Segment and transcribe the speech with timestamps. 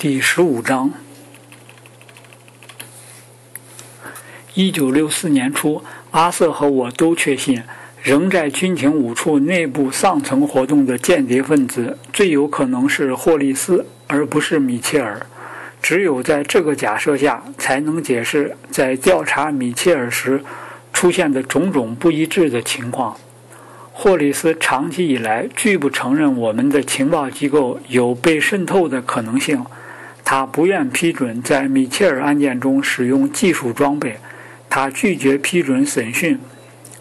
[0.00, 0.94] 第十五章。
[4.54, 7.62] 一九六四年初，阿瑟和我都确信，
[8.00, 15.26] 仍在军情五处内部上层活动的间谍分子最有可能是霍利斯，而不是米切尔。
[15.82, 20.42] 只有在这个假设下，才能解释在调查米切尔时
[20.94, 23.18] 出现的种种不一致的情况。
[23.92, 29.62] 霍利斯长期以来拒不承认我们的情报机构有被渗透的可能性，
[30.32, 34.20] 他不愿批准在米切尔案件中使用技术装备，
[34.68, 36.38] 他拒绝批准审讯，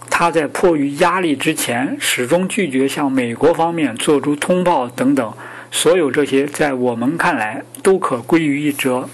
[0.10, 5.32] 他在迫于压力之前始终拒绝向美国方面做出通报等等。
[5.70, 9.08] 所有这些在我们看来都可归于一辙。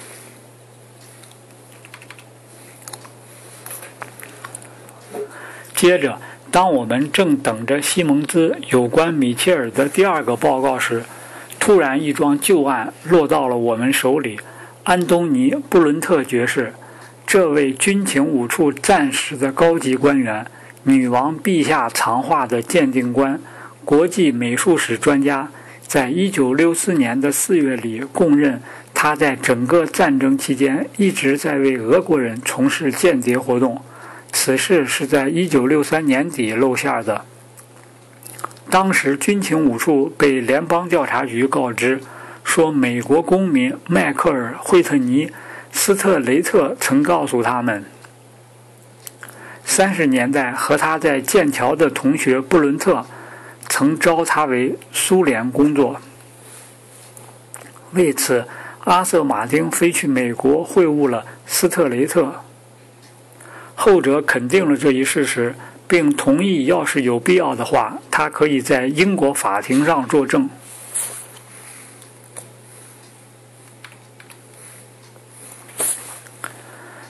[5.75, 6.21] 接着。
[6.51, 11.03] 当我们正等着西蒙兹有关米切尔的第二个报告时，
[11.65, 14.39] 突然一桩旧案落到了我们手里。
[14.83, 16.71] 安东尼·布伦特爵士，
[17.25, 20.45] 这位军情五处战时的高级官员，
[20.83, 23.41] 女王陛下藏画的鉴定官，
[23.83, 25.49] 国际美术史专家，
[25.81, 28.61] 在1964年的4月里供认，
[28.93, 33.81] 他在整个战争期间一直在为俄国人从事间谍活动。
[34.31, 37.25] 此事是在一九六三年底露馅的。
[38.69, 42.01] 当时军情五处被联邦调查局告知，
[42.43, 45.27] 说美国公民迈克尔·惠特尼·
[45.71, 47.85] 斯特雷特曾告诉他们，
[49.63, 53.05] 三十年代和他在剑桥的同学布伦特
[53.69, 56.01] 曾招他为苏联工作。
[57.91, 58.45] 为此，
[58.85, 62.41] 阿瑟·马丁飞去美国会晤了斯特雷特。
[63.75, 65.55] 后者肯定了这一事实，
[65.87, 70.49] 并同意，要是有必要的话，他可以在英国法庭上作证。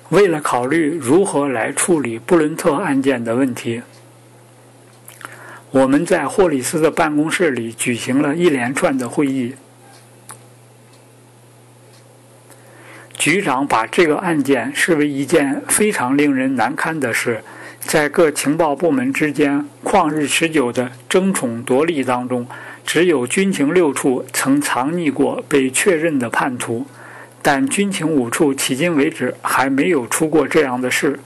[0.09, 3.81] 为了考虑如何来处理布伦特案件的问题，
[5.71, 9.55] 我们在霍里斯的办公室里举行了一连串的会议。
[13.17, 17.43] 局长把这个案件视为一件非常令人难堪的事，
[17.85, 22.47] 在各情报部门之间旷日持久的争宠夺利当中，
[22.83, 26.87] 只有军情六处曾藏匿过被确认的叛徒，
[27.43, 31.19] 但军情五处迄今为止还没有出过这样的事。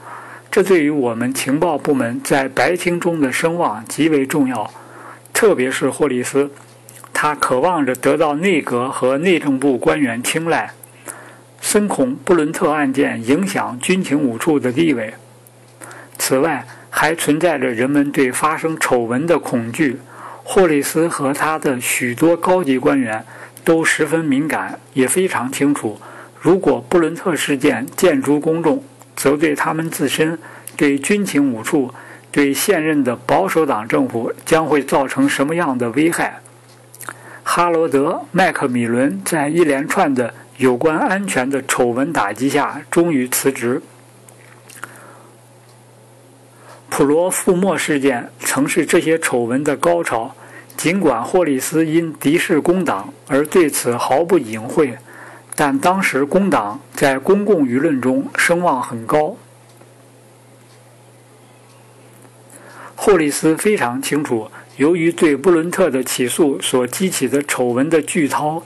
[0.52, 4.70] 这对于我们情报部门在白厅中的声望极为重要，
[5.34, 6.52] 特别是霍利斯，
[7.14, 10.72] 他渴望着得到内阁和内政部官员青睐。
[11.62, 15.14] 深恐布伦特案件影响军情五处的地位。
[16.20, 20.00] 此外，还存在着人们对发生丑闻的恐惧。
[20.44, 23.26] 霍利斯和他的许多高级官员
[23.64, 26.00] 都十分敏感，也非常清楚，
[26.40, 28.84] 如果布伦特事件见诸公众，
[29.16, 30.38] 则对他们自身、
[30.76, 31.92] 对军情五处、
[32.32, 36.42] 对现任的保守党政府将会造成什么样的危害。
[37.44, 40.34] 哈罗德·麦克米伦在一连串的。
[40.60, 43.82] 有关安全的丑闻打击下，终于辞职。
[46.90, 50.36] 普罗富莫事件曾是这些丑闻的高潮，
[50.76, 54.98] 尽管霍利斯因敌视工党而对此毫不隐晦，
[55.56, 59.38] 但当时工党在公共舆论中声望很高。
[62.96, 68.64] 霍利斯非常清楚，由于对布伦特的起诉所激起的丑闻的巨涛。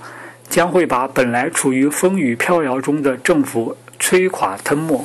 [0.49, 5.03] 将会把本来处于风雨飘摇中的政府摧垮吞没。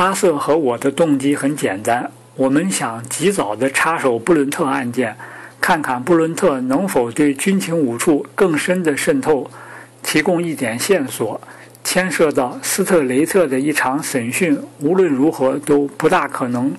[0.00, 5.14] 阿瑟和我的动机很简单，我们想及早的插手布伦特案件，
[5.60, 9.50] 看看布伦特能否对军情五处更深的渗透
[10.02, 11.38] 提供一点线索。
[11.84, 16.72] 牵涉到斯特雷特的一场审讯，无论如何都不大可能。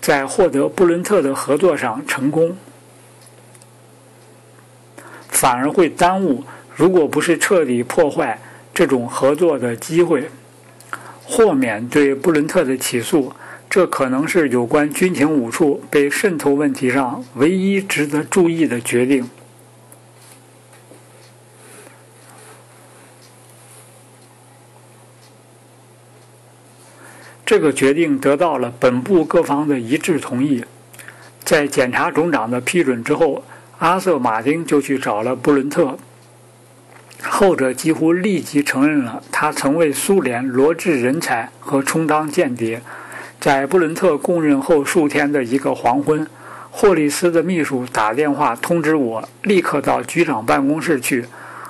[0.00, 2.56] 在获得布伦特的合作上成功，
[5.28, 6.44] 反而会耽误，
[6.76, 8.40] 如果不是彻底破坏
[8.72, 10.30] 这种合作的机会，
[11.32, 13.32] 豁免对布伦特的起诉，
[13.70, 19.30] 这可能是有关军情五处被渗透问题上唯一值得注意的决定。
[27.46, 30.64] 这个决定得到了本部各方的一致同意。
[31.44, 33.44] 在检察总长的批准之后，
[33.78, 35.96] 阿瑟·马丁就去找了布伦特。
[37.22, 42.80] 后者几乎立即承认了他曾为苏联罗致人才和充当间谍。
[43.40, 46.26] 在布伦特供认后数天的一个黄昏，
[46.70, 51.24] 霍利斯的秘书打电话通知我，立刻到局长办公室去。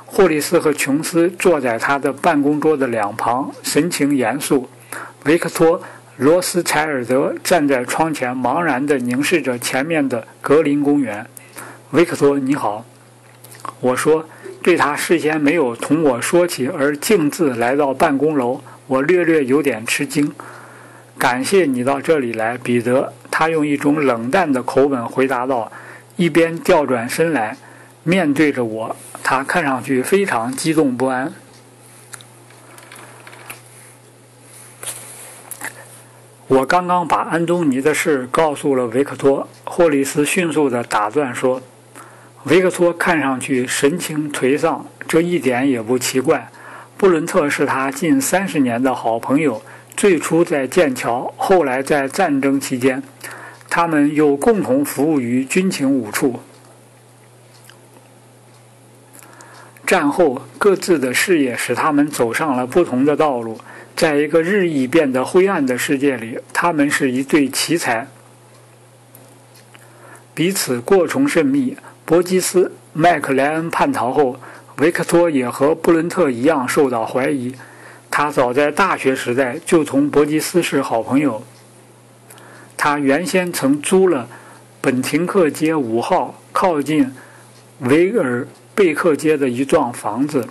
[0.05, 4.69] 霍利斯和琼斯坐在他的办公桌的两旁，神情严肃。
[5.25, 5.79] 维克托·
[6.17, 11.25] 罗斯柴尔德站在窗前，茫然地凝视着前面的格林公园。
[11.93, 12.85] 维克托，你好，
[13.79, 14.25] 我说，
[14.63, 20.33] 对他事先没有同我说起而径自来到办公楼，我略略有点吃惊。
[21.17, 23.13] 感谢你到这里来，彼得。
[23.31, 25.73] 他用一种冷淡的口吻回答道，
[26.17, 27.57] 一边调转身来，
[28.03, 28.97] 面对着我。
[29.23, 31.33] 他看上去非常激动不安。
[36.49, 39.49] 我刚刚把安东尼的事告诉了维克托。
[39.65, 41.63] 霍利斯迅速地打断说
[42.45, 46.51] ：“维克托看上去神情颓丧，这一点也不奇怪。
[46.97, 49.63] 布伦特是他近三十年的好朋友，
[49.95, 53.03] 最初在剑桥，后来在战争期间，
[53.69, 56.41] 他们又共同服务于军情五处。”
[59.87, 63.61] 战后，各自的事业使他们走上了不同的道路。
[63.95, 68.07] 在一个日益变得灰暗的世界里，他们是一对奇才，
[70.33, 71.77] 彼此过从甚密。
[72.11, 74.37] 伯吉斯·麦克莱恩叛逃后，
[74.79, 77.55] 维克托也和布伦特一样受到怀疑。
[78.11, 81.41] 他早在大学时代就同伯吉斯是好朋友。
[82.77, 84.27] 他原先曾租了
[84.81, 87.15] 本廷克街五号靠近
[87.79, 88.45] 维尔。
[88.75, 90.49] 贝克街的一幢房子，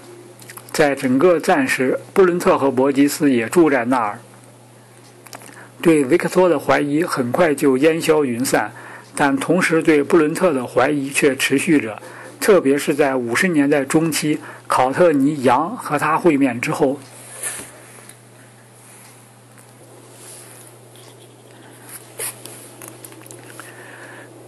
[0.71, 4.19] 在整个战时，布伦特和伯吉斯也住在那儿。
[5.81, 8.71] 对维克托的怀疑很快就烟消云散，
[9.21, 12.01] 但同时对布伦特的怀疑却持续着，
[12.39, 16.97] 特别是在五十年代中期，考特尼·杨和他会面之后。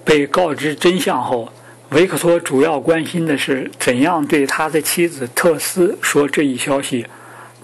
[0.05, 1.51] 被告知真相后。
[1.89, 7.05] 维克托主要关心的是怎样对他的妻子特斯说这一消息。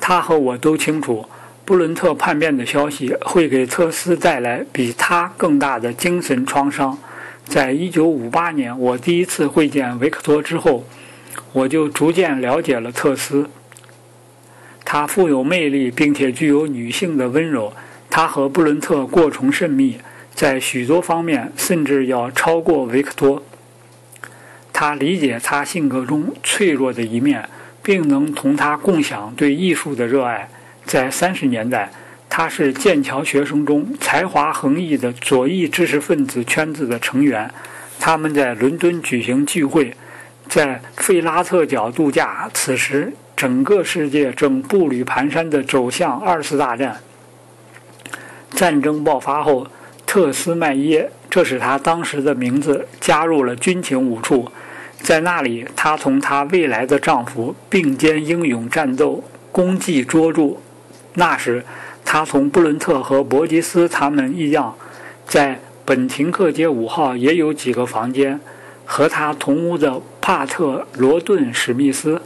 [0.01, 1.25] 他和我都清楚，
[1.67, 6.97] 布伦特叛变的消息会给特斯带来比他更大的精神创伤。
[7.43, 10.85] 在一九五八年我第一次会见维克托之后，
[11.51, 13.49] 我就逐渐了解了特斯。
[14.85, 17.73] 他富有魅力，并且具有女性的温柔。
[18.09, 19.99] 他和布伦特过从甚密，
[20.33, 23.43] 在许多方面甚至要超过维克托。
[24.71, 27.49] 他理解他性格中脆弱的一面，
[27.83, 30.49] 并能同他共享对艺术的热爱。
[30.88, 31.92] 在三十年代，
[32.30, 37.51] 他是剑桥学生中才华横溢的左翼知识分子圈子的成员。
[38.00, 39.94] 他们在伦敦举行聚会，
[40.48, 42.50] 在费拉特角度假。
[42.54, 46.95] 此时，整个世界正步履蹒跚地走向二次大战。
[48.51, 49.68] 战争爆发后，
[50.06, 54.50] 特斯麦耶（这是他当时的名字）加入了军情五处。
[55.01, 60.57] 在那里，她同她未来的丈夫并肩英勇战斗，功绩卓著。
[61.19, 61.65] 那时，
[62.05, 64.77] 他同布伦特和伯吉斯他们一样，
[65.27, 68.39] 在本廷克街五号也有几个房间。
[68.85, 72.21] 和他同屋的帕特罗顿史密斯，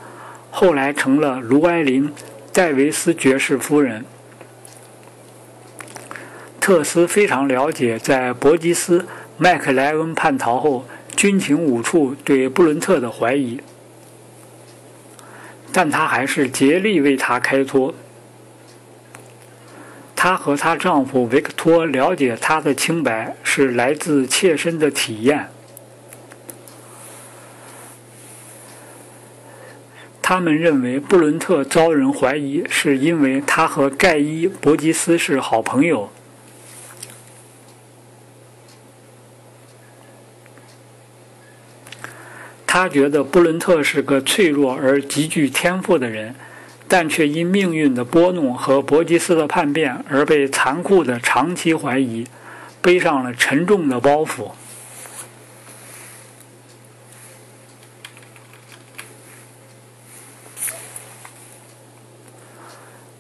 [0.52, 2.12] 后来成了卢埃林
[2.52, 4.04] 戴维斯爵士夫人。
[6.60, 9.08] 特斯非常了解，在伯吉斯
[9.38, 10.86] 麦克莱恩叛逃后。
[11.16, 13.60] 军情五处对布伦特的怀疑，
[15.72, 17.94] 但他还是竭力为他开脱。
[20.24, 25.50] 她和她丈夫维克托了解她的清白是来自切身的体验。
[30.22, 36.12] 他们认为布伦特遭人怀疑，是因为他和盖伊·伯吉斯是好朋友。
[42.68, 46.36] 他觉得布伦特是个脆弱而极具天赋的人，
[46.94, 52.28] 但却因命运的拨弄和伯吉斯的叛变而被残酷的长期怀疑，
[52.82, 54.52] 背上了沉重的包袱。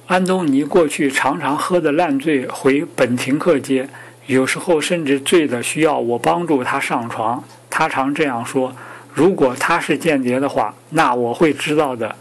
[0.07, 3.87] 安东尼过去常常喝得烂醉回本廷克街，
[4.25, 7.41] 有时候甚至醉得需要我帮助他上床。
[7.69, 8.75] 他常这样说。
[9.13, 12.13] 如果他是间谍的话，那我会知道的。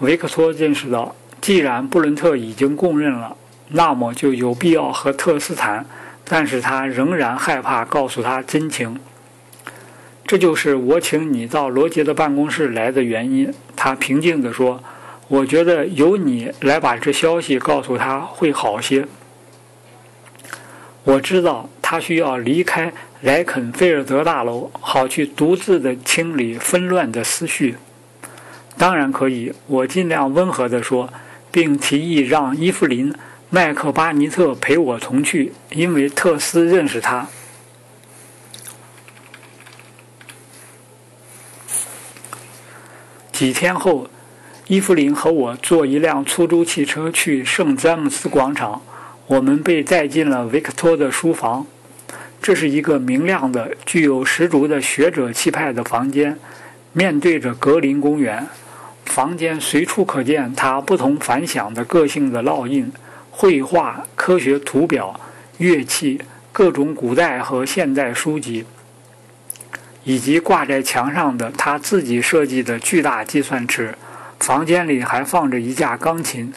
[0.00, 3.36] 维克托认识到，既然布伦特已经供认了，
[3.68, 5.84] 那么就有必要和特斯谈。
[6.26, 8.98] 但是他仍然害怕告诉他真情。
[10.26, 13.52] 这就是我请你到罗杰的办公室来的原因。
[13.76, 14.82] 他平静地说
[15.28, 19.06] ：“我觉得由你来把这消息告诉他会好些。”
[21.04, 27.76] 我知道他需要离开莱肯菲尔德大楼，好去独自的清理纷乱的思绪。
[28.76, 31.08] 当然可以，我尽量温和地说，
[31.50, 33.12] 并提议让伊芙琳·
[33.48, 37.28] 麦克巴尼特陪我同去，因为特斯认识他。
[43.32, 44.08] 几天后，
[44.66, 48.82] 伊芙琳和我坐一辆出租汽车去圣詹姆斯广场。
[49.26, 51.66] 我们被带进了维克托的书房，
[52.42, 56.38] 这是一个明亮的、具有十足的学者气派的房间，
[56.92, 58.46] 面对着格林公园。
[59.06, 62.90] 房间随处可见他不同凡响的个性的烙印：
[63.30, 65.20] 绘画、科学图表、
[65.58, 66.20] 乐器、
[66.52, 68.64] 各种古代和现代书籍，
[70.04, 73.94] 以及挂在墙上的他自己设计的巨大计算尺。
[74.40, 76.52] 房间里还放着一架钢琴。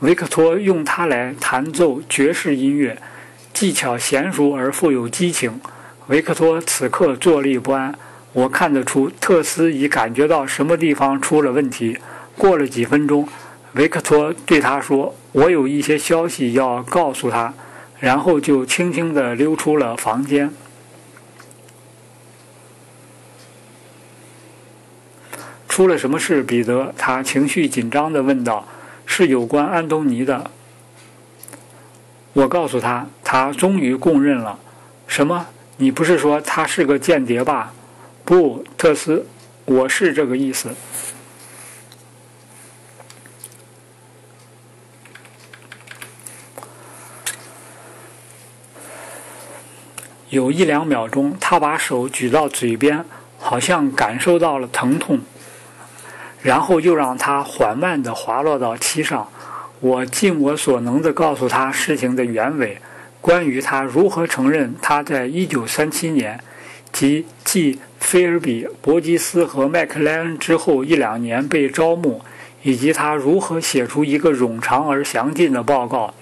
[0.00, 2.96] 维克托用它来弹奏爵士音乐，
[3.52, 5.60] 技巧娴熟而富有激情。
[6.06, 7.92] 维克托此刻坐立不安，
[8.38, 11.98] 我看得出特斯已感觉到什么地方出了问题。
[12.36, 13.28] 过了几分钟，
[13.72, 17.52] 维克托对他说：“我有一些消息要告诉他。”
[17.98, 20.52] 然后就轻轻地溜出了房间。
[25.68, 26.94] 出了什么事，彼得？
[26.96, 28.68] 他情绪紧张地问道。
[29.04, 30.48] 是有关安东尼的。
[32.34, 34.60] 我告诉他，他终于供认了。
[35.08, 35.46] 什么？
[35.78, 37.72] 你不是说他是个间谍吧？
[38.28, 39.24] 不，特斯，
[39.64, 40.68] 我是这个意思。
[50.28, 53.02] 有一两秒钟，他把手举到嘴边，
[53.38, 55.20] 好像感受到了疼痛。
[56.42, 59.26] 然后又让他缓慢地滑落到漆上。
[59.80, 62.78] 我尽我所能地告诉他事情的原委，
[63.22, 66.44] 关于他如何承认他在1937年，
[66.92, 72.22] 即继菲尔比、伯吉斯和麦克莱恩之后一两年被招募，
[72.62, 76.14] 以及他如何写出一个冗长而详尽的报告，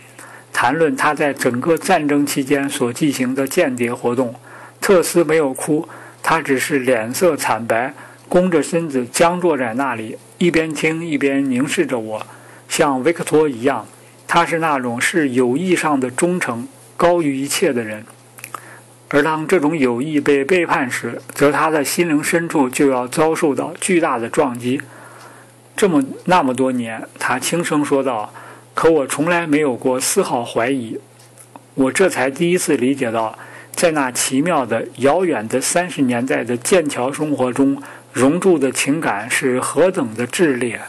[0.52, 4.34] 谈论他在整个战争期间所进行的间谍活动。
[4.80, 5.88] 特斯没有哭，
[6.22, 7.94] 他只是脸色惨白。
[8.28, 12.26] 弓着身子僵坐在那里，一边听一边凝视着我，
[12.68, 13.86] 像维克托一样。
[14.26, 16.66] 他是那种是友谊上的忠诚
[16.96, 18.04] 高于一切的人，
[19.08, 24.80] 而当这种友谊被背叛时，则他的心灵深处就要遭受到巨大的撞击。
[25.76, 28.32] 这么那么多年，他轻声说道
[28.74, 30.98] ：“可我从来没有过丝毫怀疑。
[31.74, 33.38] 我这才第一次理解到，
[33.72, 37.82] 在那奇妙的遥远的三十年代的剑桥生活中。”
[38.16, 40.80] 熔铸的情感是何等的炽烈！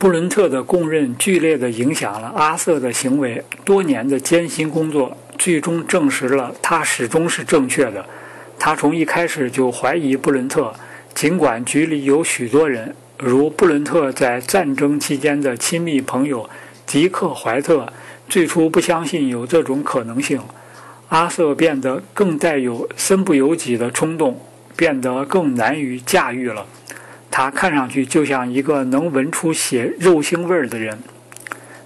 [0.00, 8.06] 布伦特的供认剧烈地影响了阿瑟的行为，多年的艰辛工作最终证实了他始终是正确的。
[8.58, 10.72] 他从一开始就怀疑布伦特，
[11.14, 16.48] 尽管局里有许多人，如布伦特在战争期间的亲密朋友。
[16.86, 17.92] 迪克·怀特
[18.26, 20.40] 最初不相信有这种可能性。
[21.10, 24.40] 阿瑟变得更带有身不由己的冲动，
[24.74, 26.64] 变得更难于驾驭了。
[27.30, 30.98] 他看上去就像一个能闻出血肉腥味儿的人，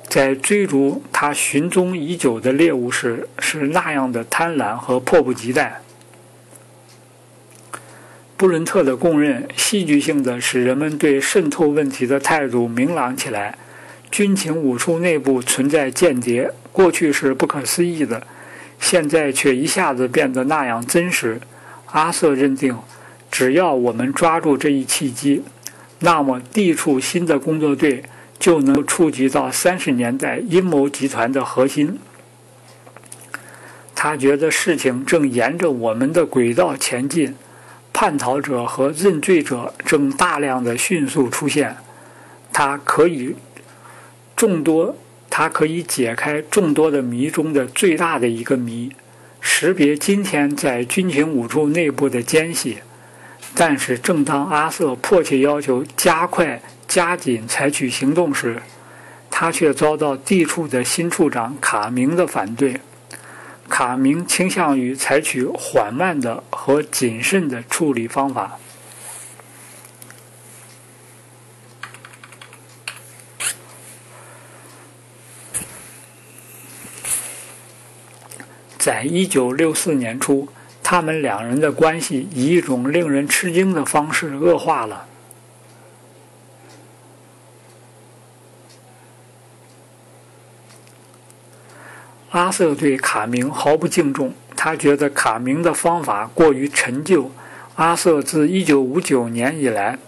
[0.09, 5.81] 在追逐他寻踪已久的猎物时是那样的贪婪和迫不及待。
[8.37, 13.57] 布伦特的供认戏剧性的使人们对渗透问题的态度明朗起来。
[14.11, 18.25] 军情五处内部存在间谍，过去是不可思议的，
[18.79, 21.41] 现在却一下子变得那样真实。
[21.87, 22.77] 阿瑟认定，
[23.35, 25.43] 只要我们抓住这一契机，
[25.99, 28.05] 那么地处新的工作队
[28.39, 31.99] 就能触及到三十年代阴谋集团的核心。
[33.93, 37.35] 他觉得事情正沿着我们的轨道前进，
[37.93, 41.77] 叛逃者和认罪者正大量的迅速出现。
[42.53, 43.35] 他可以。
[44.37, 44.95] 众多，
[45.29, 48.93] 他可以解开众多的谜中的最大的一个谜，
[49.41, 52.79] 识别今天在军情五处内部的奸细。
[53.57, 58.61] 但是，正当阿瑟迫切要求加快、加紧采取行动时，
[59.31, 62.81] 他却遭到地处的新处长卡明的反对。
[63.69, 68.59] 卡明倾向于采取缓慢的和谨慎的处理方法。
[78.77, 80.47] 在一九六四年初，
[80.85, 85.07] 他们两人的关系以一种令人吃惊的方式恶化了。
[92.33, 97.31] 阿瑟对卡明毫不敬重，他觉得卡明的方法过于陈旧。
[97.77, 99.99] 阿瑟自1959年以来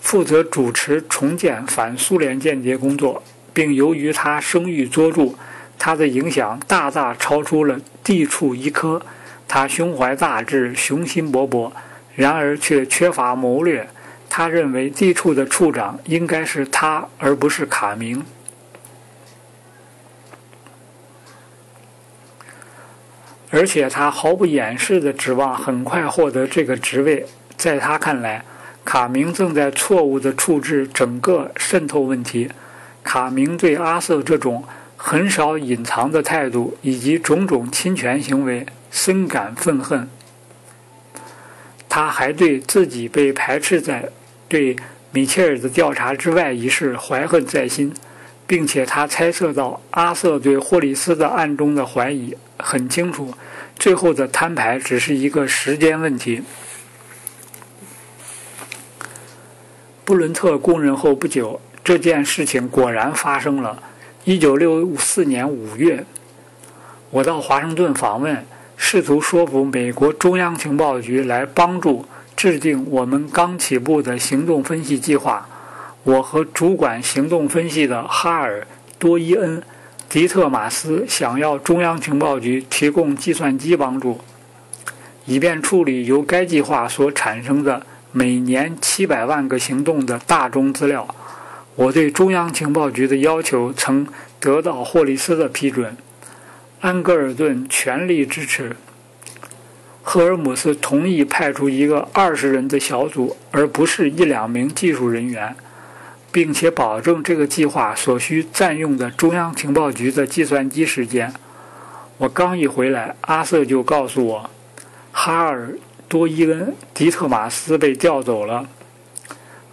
[0.00, 3.22] 负责主持重建反苏联间谍工作，
[3.54, 5.34] 并由于他声誉卓著，
[5.78, 9.00] 他的影响大大超出了地处一科。
[9.52, 11.72] 他胸怀大志，雄心勃勃，
[12.14, 13.88] 然而却缺乏谋略。
[14.28, 18.24] 他认为地处的处长应该是他，而不是卡明。
[23.50, 27.26] 而且他毫不掩饰地指望很快获得这个职位。
[27.56, 28.44] 在他看来，
[28.84, 32.48] 卡明正在错误地处置整个渗透问题。
[33.02, 34.62] 卡明对阿瑟这种
[34.96, 40.08] 很少隐藏的态度以及种种侵权行为深感愤恨。
[41.88, 44.10] 他还对自己被排斥在
[44.48, 44.76] 对
[45.12, 47.92] 米切尔的调查之外一事怀恨在心，
[48.46, 52.36] 并且他猜测到阿瑟对霍里斯的暗中的怀疑。
[52.62, 53.32] 很清楚，
[53.78, 56.42] 最后的摊牌只是一个时间问题。
[60.04, 63.82] 布伦特供认后不久，这件事情果然发生了。
[64.24, 66.04] 一九六四年五月，
[67.08, 68.44] 我到华盛顿访问，
[68.82, 75.46] 试图说服美国中央情报局来帮助制定我们刚起步的行动分析计划。
[76.02, 78.66] 我和主管行动分析的哈尔
[78.98, 79.62] 多伊恩。
[80.08, 84.18] 迪特马斯想要中央情报局提供计算机帮助，
[85.26, 91.06] 以便处理由该计划所产生的每年七百万个行动的大宗资料。
[91.76, 94.04] 我对中央情报局的要求曾
[94.40, 95.96] 得到霍利斯的批准，
[96.80, 98.76] 安格尔顿全力支持，
[100.02, 105.54] 赫尔姆斯同意派出一个二十人的小组，而不是一两名技术人员。
[106.32, 111.32] 并且保证这个计划所需占用的中央情报局的计算机时间。
[112.18, 114.50] 我刚一回来，阿瑟就告诉我，
[115.10, 115.74] 哈尔
[116.08, 118.68] 多伊恩·迪特马斯被调走了，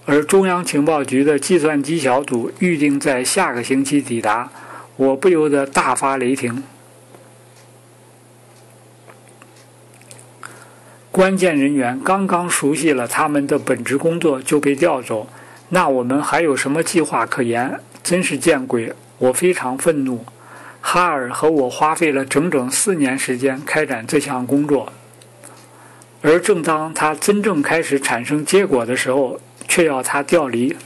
[0.05, 4.49] 而中央情报局的计算机小组预定在下个星期抵达。
[4.95, 6.63] 我不由得大发雷霆。
[11.17, 15.27] 关键人员刚刚熟悉了他们的本职工作，就被调走。
[15.69, 17.79] 那我们还有什么计划可言？
[18.03, 18.93] 真是见鬼！
[19.17, 20.23] 我非常愤怒。
[20.79, 24.93] 哈尔和我花费了整整四年时间开展这项工作，
[26.21, 30.77] 而正当他真正开始产生结果的时候，却要他调离。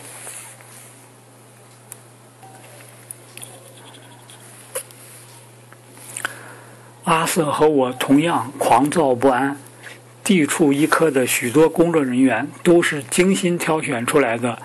[7.03, 9.57] 阿瑟和我同样狂躁不安。
[10.23, 14.57] 地处一科的许多工作人员都是精心挑选出来的。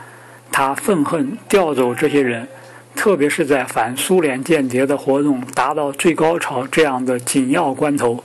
[0.53, 2.47] 他愤恨调走这些人，
[2.95, 8.23] 特别是在反苏联间谍的活动达到最高潮这样的紧要关头。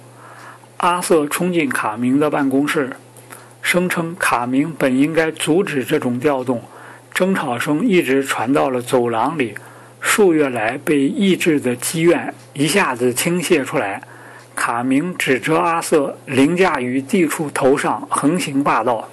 [0.77, 2.91] 阿瑟冲进卡明的办公室，
[3.61, 6.61] 声称卡明本应该阻止这种调动。
[7.13, 9.53] 争吵声一直传到了走廊里，
[9.99, 14.01] 数月来被抑制的积怨一下子倾泻出来。
[14.55, 19.09] 卡明指责阿瑟凌驾于地处头上，横行霸道。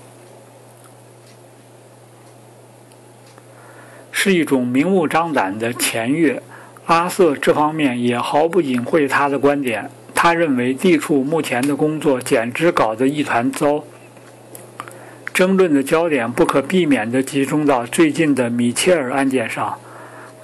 [4.11, 6.42] 是一种明目张胆的僭越。
[6.87, 9.90] 阿瑟这方面也毫不隐晦他的观点。
[10.14, 13.85] 他认为地处目前的工作简直搞得一团糟。
[15.33, 19.79] 争论的焦点不可避免地集中到最近的米切尔案件上。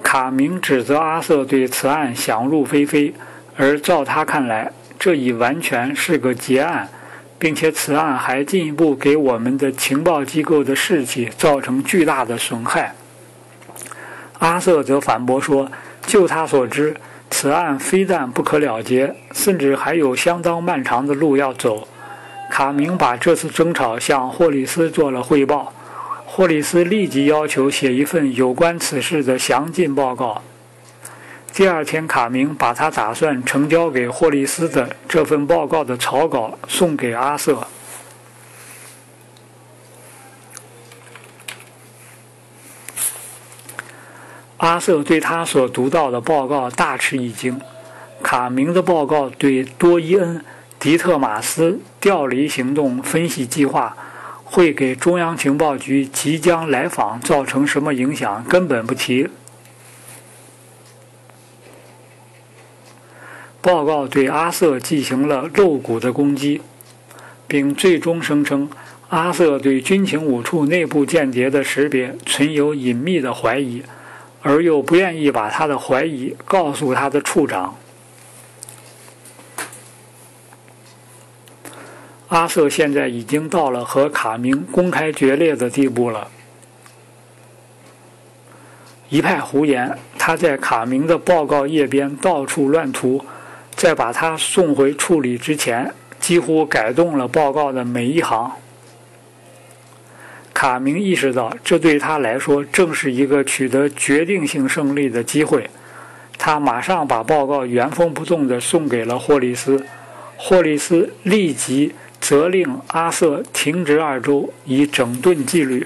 [0.01, 3.13] 卡明指责阿瑟对此案想入非非，
[3.57, 4.71] 而照他看来，
[5.05, 6.89] 这已完全是个结案，
[7.37, 12.95] 并且此案还进一步给我们的情报机构的士气造成巨大的损害。
[14.39, 15.69] 阿瑟则反驳说
[16.07, 16.95] ：“就他所知，
[17.29, 21.87] 此案非但不可了结，甚至还有相当漫长的路要走。”
[22.49, 25.71] 卡明把这次争吵向霍里斯做了汇报，
[26.25, 30.41] 霍里斯立即要求写一份有关此事的详尽报告。
[31.55, 37.65] 第二天，卡明把他打算呈交给霍利斯的这份报告的草稿送给阿瑟。
[44.57, 47.61] 阿瑟对他所读到的报告大吃一惊。
[48.21, 50.39] 卡明的报告对多伊恩·
[50.77, 53.95] 迪特马斯调离行动分析计划
[54.43, 59.29] 会给中央情报局即将来访造成什么影响根本不提。
[63.65, 66.61] 报告对阿瑟进行了露骨的攻击，
[67.47, 68.69] 并最终声称
[69.09, 73.81] 阿瑟对军情五处内部间谍的识别存有隐秘的怀疑。
[74.43, 77.75] 而又不愿意把他的怀疑告诉他的处长。
[82.27, 86.27] 阿瑟现在已经到了和卡明公开决裂的地步了。
[89.09, 93.25] 一派胡言，他在卡明的报告页边到处乱涂，
[93.85, 98.51] 在把他送回处理之前，几乎改动了报告的每一行。
[100.55, 105.69] 卡明意识到，这对他来说正是一个取得决定性胜利的机会。
[106.35, 109.85] 他马上把报告原封不动地送给了霍利斯，
[110.35, 115.85] 霍利斯立即责令阿瑟停职二周，以整顿纪律。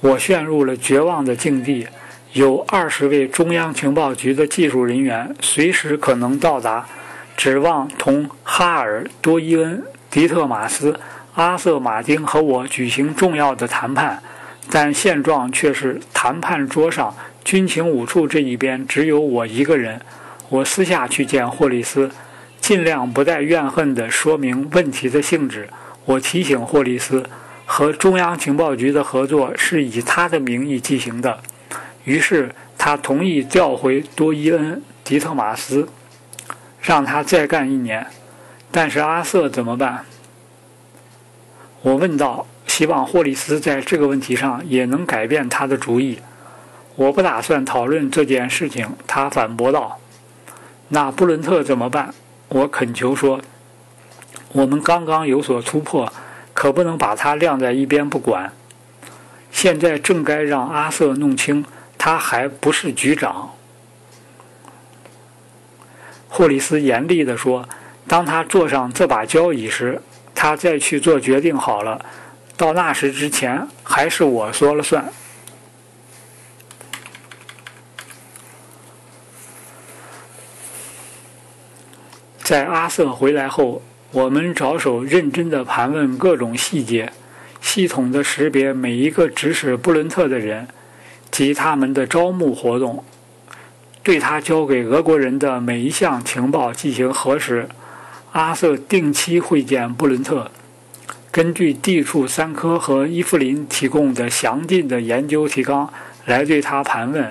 [0.00, 1.86] 我陷入了绝望的境地。
[2.34, 6.86] 有二十位中央情报局的技术人员随时可能到达，
[7.36, 11.00] 指望同哈尔、多伊恩、迪特马斯、
[11.34, 14.22] 阿瑟、马丁和我举行重要的谈判。
[14.70, 19.98] 但现状却是，谈判桌上军情五处这一边只有我一个人。
[20.50, 22.10] 我私下去见霍利斯，
[22.60, 25.66] 尽量不带怨恨地说明问题的性质。
[26.04, 27.24] 我提醒霍利斯。
[27.70, 31.38] 和中央情报局的合作是以他的名义进行的，
[32.04, 35.86] 于是他同意调回多伊恩·迪特马斯，
[36.80, 38.06] 让他再干一年。
[38.72, 40.06] 但是阿瑟怎么办？
[41.82, 46.20] 我问道，希望霍利斯在这个问题上也能改变他的主意。
[46.96, 50.00] 我不打算讨论这件事情，他反驳道。
[50.88, 52.14] 那布伦特怎么办？
[52.48, 53.42] 我恳求说，
[54.52, 56.10] 我们刚刚有所突破。
[56.58, 58.52] 可不能把他晾在一边不管。
[59.52, 61.64] 现在正该让阿瑟弄清，
[61.96, 63.54] 他还不是局长。
[66.28, 67.68] 霍里斯严厉地说
[68.08, 70.02] ：“当他坐上这把交椅时，
[70.34, 72.04] 他再去做决定好了。
[72.56, 75.12] 到那时之前，还是我说了算。”
[82.42, 83.80] 在阿瑟回来后。
[84.10, 87.12] 我们着手认真地盘问各种细节，
[87.60, 90.66] 系统地识别每一个指使布伦特的人
[91.30, 93.04] 及他们的招募活动，
[94.02, 97.68] 对他交给俄国人的每一项情报进行核实。
[98.32, 100.50] 阿瑟定期会见布伦特，
[101.30, 105.92] 根据地处三科和伊芙琳提供的详尽的研究提纲
[106.24, 107.30] 来对他盘问。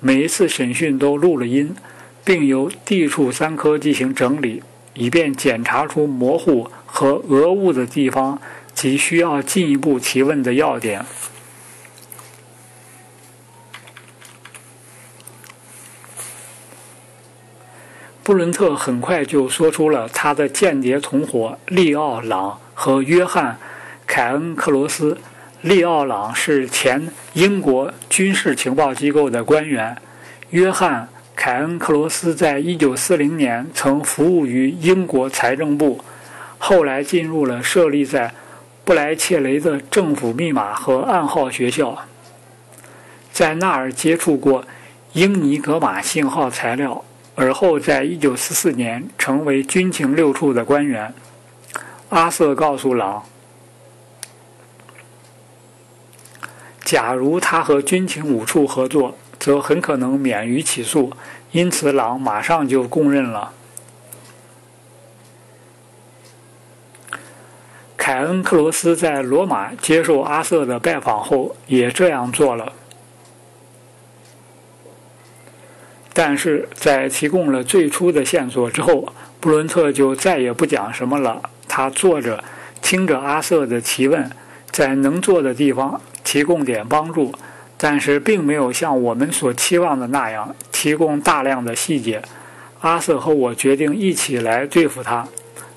[0.00, 1.76] 每一次审讯都录了音，
[2.24, 4.62] 并由地处三科进行整理。
[4.98, 8.40] 以便检查出模糊和讹误的地方
[8.74, 11.06] 及需要进一步提问的要点。
[18.24, 23.52] 布伦特很快就说出了他的间谍同伙利奥·朗和约翰·
[24.04, 25.16] 凯恩克罗斯。
[25.62, 29.96] 利奥·朗是前英国军事情报机构的官员，
[30.50, 31.08] 约翰。
[31.38, 36.04] 凯恩·克罗斯在1940年曾服务于英国财政部，
[36.58, 38.34] 后来进入了设立在
[38.84, 41.96] 布莱切雷的政府密码和暗号学校，
[43.30, 44.64] 在那儿接触过
[45.12, 47.04] 英尼格玛信号材料，
[47.36, 51.14] 而后在1944年成为军情六处的官员。
[52.08, 53.22] 阿瑟告诉朗，
[56.82, 59.16] 假如他和军情五处合作。
[59.38, 61.12] 则很可能免于起诉，
[61.52, 63.52] 因此朗马上就供认了。
[67.96, 72.72] 凯恩克罗斯在罗马接受阿瑟的拜访后也这样做了，
[76.14, 81.42] 但是在提供了最初的线索之后，布伦特就再也不讲什么了。
[81.68, 82.42] 他坐着
[82.80, 84.30] 听着阿瑟的提问，
[84.70, 87.34] 在能做的地方提供点帮助。
[87.78, 92.20] 但是并没有像我们所期望的那样提供大量的细节。
[92.80, 95.26] 阿瑟和我决定一起来对付他。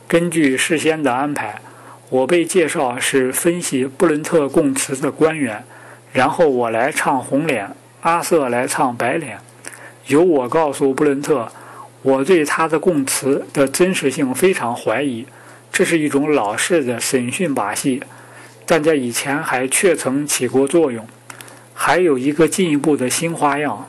[0.08, 1.62] 根据事先的安排，
[2.10, 5.64] 我被介绍是分析布伦特供词的官员，
[6.12, 7.70] 然后我来唱红脸，
[8.02, 9.38] 阿瑟来唱白脸。
[10.08, 11.52] 由我告诉布伦特，
[12.02, 15.26] 我对他的供词的真实性非常怀疑，
[15.72, 18.02] 这是一种老式的审讯把戏，
[18.66, 21.08] 但在以前还确曾起过作用。
[21.74, 23.88] 还有一个进一步的新花样，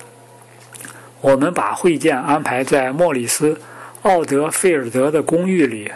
[1.21, 3.55] 我们把会见安排在莫里斯·
[4.03, 5.91] 奥德菲尔德的公寓里。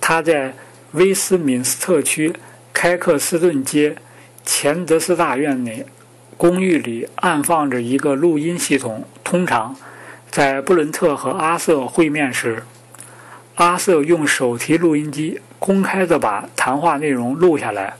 [0.00, 0.54] 他在
[0.92, 2.32] 威斯敏斯特区
[2.72, 3.96] 开克斯顿街
[4.44, 5.86] 钱德斯大院内。
[6.38, 9.06] 公寓里暗放着一个录音系统。
[9.24, 9.74] 通常，
[10.30, 12.62] 在布伦特和阿瑟会面时，
[13.54, 17.94] 阿瑟用手提录音机公开地把谈话内容录下来。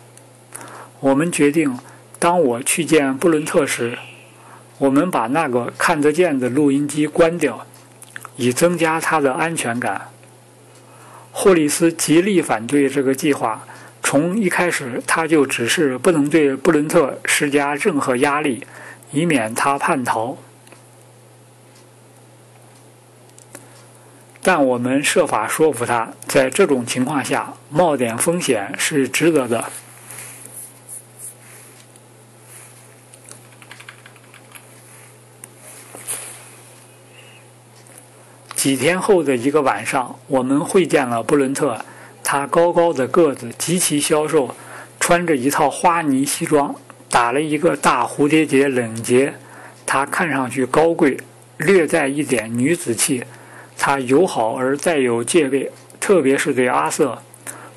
[1.00, 1.78] 我们决定，
[2.18, 3.98] 当我去见布伦特时，
[4.78, 7.66] 我们把那个看得见的录音机关掉，
[8.36, 10.08] 以增加他的安全感。
[11.32, 13.66] 霍利斯极力反对这个计划，
[14.02, 18.66] 从一开始他就指示不能对布伦特施加任何压力，
[19.12, 20.38] 以免他叛逃。
[24.42, 29.64] 但我们设法说服他，在这种情况下冒点风险是值得的。
[38.66, 41.80] 几天后的一个晚上，我们会见了布伦特。
[42.24, 44.56] 他高高的个子极其消瘦，
[44.98, 46.74] 穿着一套花呢西装，
[47.08, 49.32] 打了一个大蝴蝶结领结。
[49.86, 51.16] 他看上去高贵，
[51.58, 53.22] 略带一点女子气。
[53.78, 57.22] 他友好而带有戒备，特别是对阿瑟。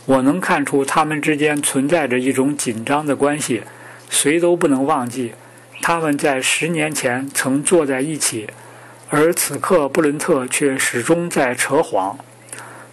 [0.07, 3.61] 我能看出他们之间存在着一种紧张的关系。
[4.09, 5.33] 谁都不能忘记，
[5.83, 8.47] 他们在十年前曾坐在一起，
[9.11, 12.17] 而此刻布伦特却始终在扯谎。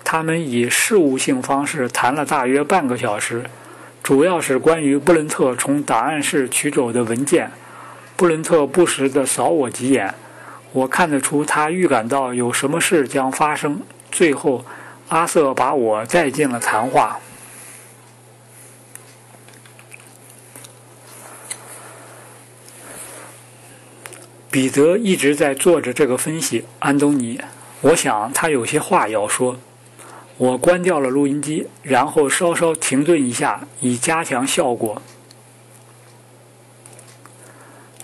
[0.03, 3.45] 他们以事务性方式谈了大约半个小时，
[4.03, 7.51] 主要是关于布伦特从档案室取走的文件。
[8.17, 10.15] 布伦特不时地扫我几眼。
[10.73, 13.81] 我看得出，他预感到有什么事将发生。
[14.11, 14.65] 最后，
[15.09, 17.19] 阿瑟把我带进了谈话。
[24.57, 26.65] 彼得一直在做着这个分析。
[26.79, 27.39] 安东尼，
[27.83, 29.59] 我想他有些话要说。
[30.39, 35.03] 我关掉了录音机，然后稍稍停顿一下，以加强效果。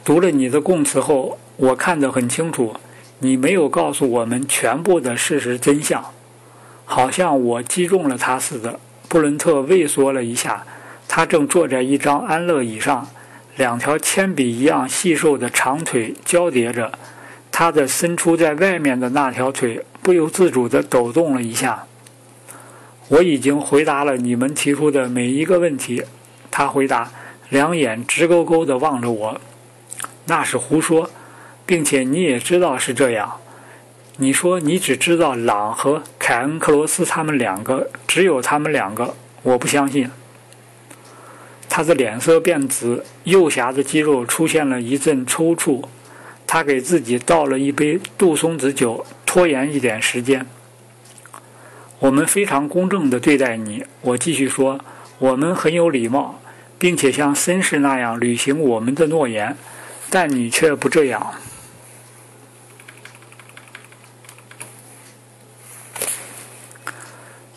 [0.05, 1.39] 读了你的供词后。
[1.57, 2.77] 我看得很清楚，
[3.21, 6.05] 你没有告诉我们全部的事实真相，
[6.85, 8.79] 好像我击中了他似的。
[9.09, 10.67] 布伦特畏缩了一下，
[11.09, 13.09] 他正坐在一张安乐椅上，
[13.57, 16.99] 两条铅笔一样细瘦的长腿交叠着，
[17.51, 21.87] 他的伸出在外面的那条腿不由自主地抖动了一下。
[23.09, 26.03] 我已经回答了你们提出的每一个问题，
[26.51, 27.11] 他回答，
[27.49, 29.41] 两眼直勾勾地望着我。
[30.27, 31.11] 那是胡说。
[31.65, 33.39] 并且你也知道是这样。
[34.17, 39.15] 你说你只知道朗和凯恩·克罗斯他们两个，只有他们两个。
[39.43, 40.11] 我不相信。
[41.75, 45.83] 他的脸色变紫，右颊的肌肉出现了一阵抽搐。
[46.47, 50.45] 他给自己倒了一杯杜松子酒，拖延一点时间。
[51.99, 53.83] 我们非常公正地对待你。
[54.03, 54.79] 我继续说，
[55.17, 56.43] 我们很有礼貌，
[56.79, 59.57] 并且像绅士那样履行我们的诺言，
[60.11, 61.33] 但你却不这样。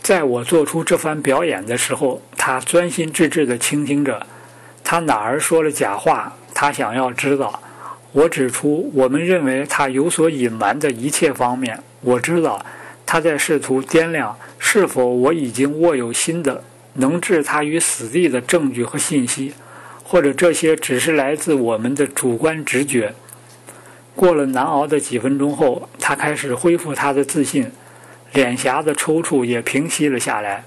[0.06, 4.24] 在我做出这番表演的时候，他专心致志地倾听着。
[4.84, 6.32] 他哪儿说了假话？
[6.54, 7.60] 他想要知道。
[8.12, 11.80] 我指出我们认为他有所隐瞒的一切方面。
[12.02, 12.64] 我知道
[13.04, 16.64] 他在试图掂量是否我已经握有新的
[16.94, 19.56] 能置他于死地的证据和信息，
[20.04, 23.16] 或者这些只是来自我们的主观直觉。
[24.16, 27.72] 过了难熬的几分钟后，他开始恢复他的自信。
[28.36, 30.66] 脸颊的抽搐也平息了下来。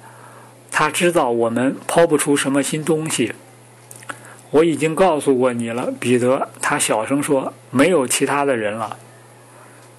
[0.70, 3.34] 他知道我们抛不出什么新东西。
[4.50, 6.48] 我已经告诉过你了，彼得。
[6.62, 8.96] 他小声说：“没有其他的人了。”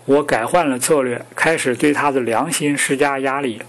[0.05, 3.61] 我改换了策略，开始对他的良心施加压力。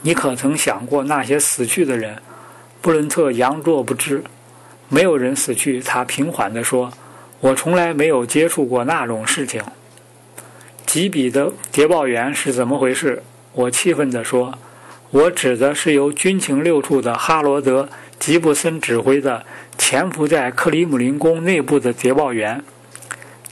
[0.00, 2.16] 你可曾想过那些死去的人？
[2.80, 4.24] 布伦特佯作不知。
[4.88, 6.90] 没有人死去，他平缓地说
[7.40, 9.62] ：“我从来没有接触过那种事情。”
[10.86, 13.22] 吉比的谍报员是怎么回事？
[13.52, 14.56] 我气愤地说
[15.10, 17.82] ：“我指的是由军情六处的哈罗德·
[18.18, 19.44] 吉布森指挥的
[19.76, 22.62] 潜伏在克里姆林宫内部的谍报员。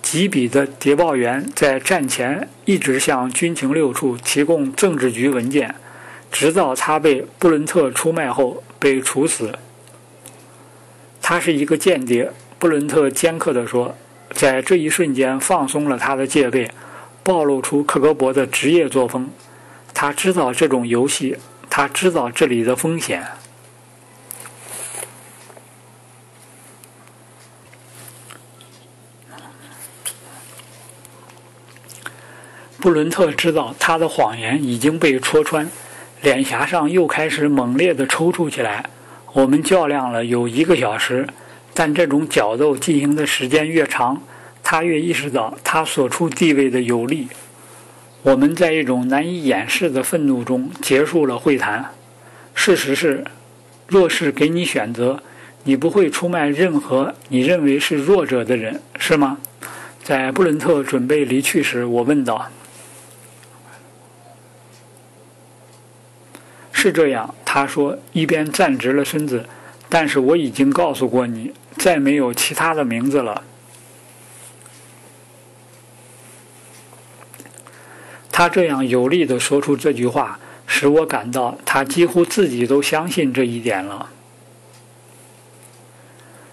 [0.00, 5.74] 吉比的谍报员在战前一直向军情六处提供政治局文件，
[6.30, 9.58] 直到他被布伦特出卖后被处死。
[11.20, 13.94] 他是一个间谍。”布伦特尖刻地说，
[14.30, 16.70] 在这一瞬间放松了他的戒备。
[17.24, 19.30] 暴露出克格勃的职业作风。
[19.94, 21.38] 他知道这种游戏，
[21.70, 23.26] 他知道这里的风险。
[32.78, 35.70] 布伦特知道他的谎言已经被戳穿，
[36.20, 38.84] 脸颊上又开始猛烈的抽搐起来。
[39.32, 41.26] 我们较量了有一个小时，
[41.72, 44.22] 但这种角斗进行的时间越长。
[44.74, 47.28] 他越意识到他所处地位的有利。
[48.22, 51.92] 我们在一种难以掩饰的愤怒中结束了会谈。
[52.56, 53.24] 事实是，
[53.86, 55.22] 若是给你选择，
[55.62, 59.38] 你不会出卖任何你认为是弱者的人，是吗？
[60.02, 62.50] 在布伦特准备离去时，我问道
[66.72, 69.46] ：“是这样。”他说，一边站直了身子。
[69.88, 73.40] 但是我已经告诉过你，再没有其他的名字了。
[78.36, 84.10] 他这样有力地说出这句话，使我感到他几乎自己都相信这一点了。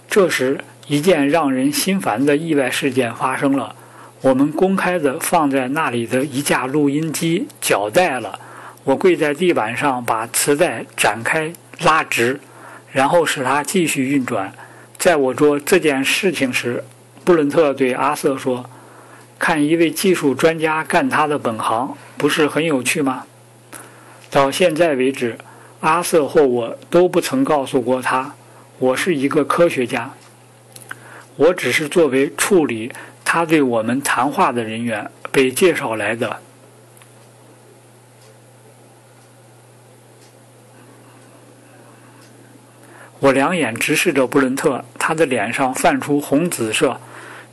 [0.07, 3.75] 这时，一件让人心烦的意外事件发生了：
[4.21, 8.39] 我们公开的放在那里的一架录音机绞带了。
[8.83, 12.39] 我跪在地板上，把磁带展开拉直，
[12.91, 14.53] 然后使它继续运转。
[14.99, 16.83] 在我做这件事情时，
[17.25, 18.69] 布伦特对阿瑟说
[19.41, 23.25] ：“看一位技术专家干他的本行，不是很有趣吗？”
[24.29, 25.35] 到现在为止，
[25.79, 28.35] 阿瑟或我都不曾告诉过他，
[28.77, 30.11] 我是一个科学家。
[31.37, 32.91] 我只是作为处理
[33.25, 36.37] 他对我们谈话的人员被介绍来的。
[43.19, 47.01] 我两眼直视着布伦特，他的脸上泛出红紫色。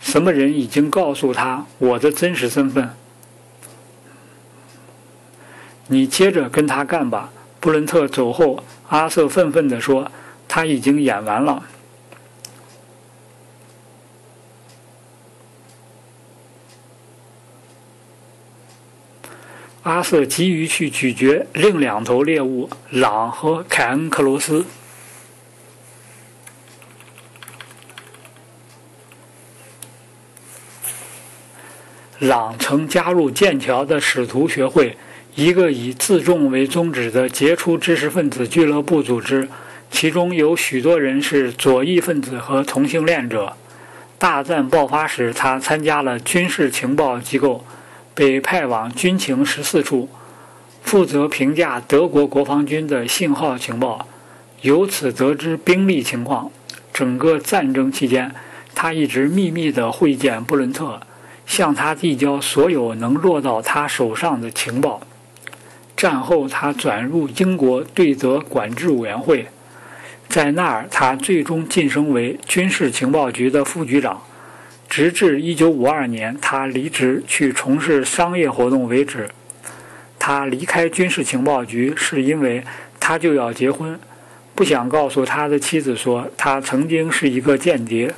[0.01, 2.91] 什么人已经告诉他我的真实身份？
[5.89, 7.31] 你接着跟他干吧。
[7.61, 10.13] 布伦特走后，阿瑟愤愤地说
[10.47, 11.65] ：“他已经演完了。”
[19.83, 24.65] 阿瑟急于去咀嚼另两头猎物——朗和凯恩·克罗斯。
[32.21, 34.97] 朗曾加入剑桥的使徒学会，
[35.37, 39.49] 一个以自重为宗旨的杰出知识分子俱乐部组织，
[39.91, 43.55] 其中有许多人是左翼分子和同性恋者。
[44.19, 47.65] 大战爆发时，他参加了军事情报机构。
[48.15, 50.09] 被派往军情十四处，
[50.83, 54.09] 负责评价德国国防军的信号情报，
[54.63, 56.51] 由此得知兵力情况。
[56.93, 58.35] 整个战争期间，
[58.75, 61.01] 他一直秘密地会见布伦特，
[61.49, 65.01] 向他递交所有能落到他手上的情报。
[65.97, 69.49] 战后，他转入英国对德管制委员会，
[70.29, 74.23] 在那儿，他最终晋升为军事情报局的副局长。
[74.89, 79.29] 直至1952年，他离职去从事商业活动为止。
[80.19, 82.63] 他离开军事情报局是因为
[83.01, 83.99] 他就要结婚，
[84.55, 88.15] 不想告诉他的妻子说他曾经是一个间谍。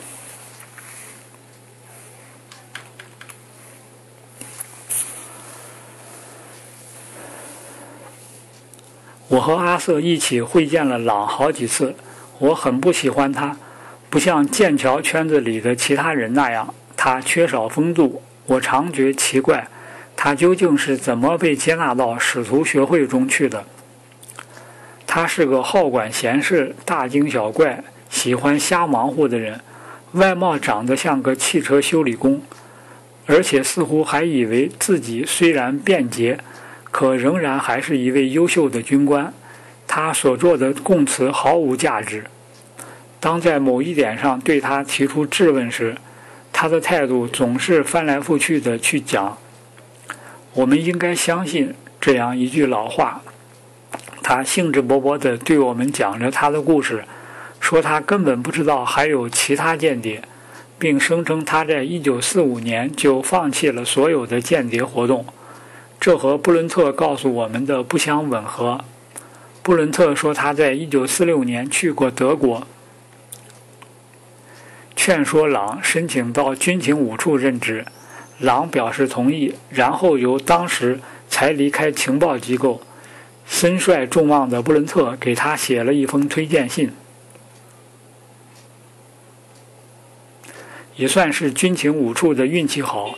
[9.30, 11.94] 我和阿瑟一起会见了朗好几次，
[12.40, 13.56] 我很不喜欢他。
[14.08, 18.20] 不像剑桥圈子里的其他人那样，他缺少风度。
[18.46, 19.68] 我常觉奇怪，
[20.16, 23.64] 他究竟是怎么被接纳到使徒学会中去的？
[25.06, 29.60] 他是个好管闲事、大惊小怪、喜欢瞎忙活的人，
[30.12, 32.42] 外貌长得像个汽车修理工，
[33.26, 36.36] 而且似乎还以为自己虽然便捷，
[36.90, 39.32] 可仍然还是一位优秀的军官。
[39.86, 42.24] 他所做的供词毫无价值。
[43.18, 45.96] 当在某一点上对他提出质问时，
[46.52, 49.36] 他的态度总是翻来覆去的去讲。
[50.54, 53.22] 我们应该相信这样一句老话。
[54.22, 57.04] 他兴致勃勃地对我们讲着他的故事，
[57.58, 60.22] 说他根本不知道还有其他间谍，
[60.78, 65.26] 并声称他在1945年就放弃了所有的间谍活动。
[66.00, 68.82] 这和布伦特告诉我们的不相吻合。
[69.62, 72.66] 布伦特说他在1946年去过德国。
[74.96, 77.84] 劝说朗申请到军情五处任职，
[78.38, 82.80] 朗表示同意，然后由当时才离开情报机构、
[83.46, 86.90] 身率众望的布伦特给他写了一封推荐信。
[90.96, 93.14] 也算是军情五处的运气好，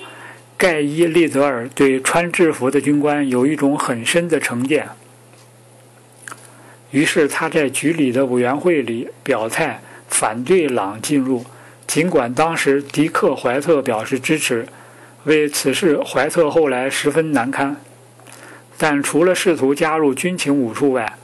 [0.63, 4.89] 盖伊·利泽尔对穿制服的军官有一种很深的成见，
[6.93, 11.45] 于是他在局里的委员会里表态反对朗进入。
[11.89, 14.65] 尽管当时迪克·怀特表示支持，
[15.25, 17.75] 为此事怀特后来十分难堪。
[18.79, 21.19] 但除了试图加入军情五处外，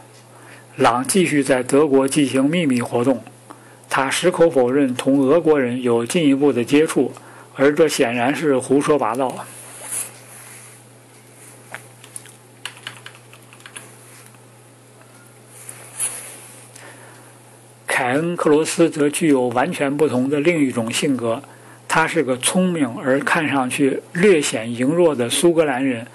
[0.74, 3.22] 朗继续在德国进行秘密活动。
[3.89, 7.12] 他矢口否认同俄国人有进一步的接触，
[7.61, 9.44] 而这显然是胡说八道。
[17.86, 21.42] 凯恩克罗斯则具有完全不同的另一种性格，
[21.88, 26.06] 他是个聪明而看上去略显羸弱的苏格兰人，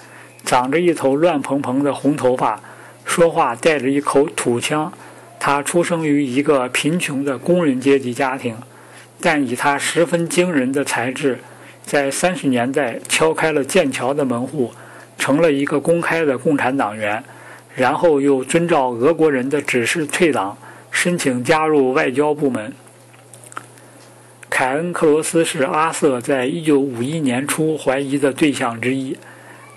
[0.45, 2.57] 长着一头乱蓬蓬的红头发，
[3.03, 4.93] 说话带着一口土腔，
[5.37, 8.55] 他出生于一个贫穷的工人阶级家庭。
[9.25, 11.39] 但以他十分惊人的才智，
[11.85, 14.73] 在三十年代敲开了剑桥的门户，
[15.17, 17.23] 成了一个公开的共产党员，
[17.73, 20.57] 然后又遵照俄国人的指示退党，
[20.91, 22.73] 申请加入外交部门。
[24.49, 29.17] 凯恩·克罗斯是阿瑟在一九五一年初怀疑的对象之一。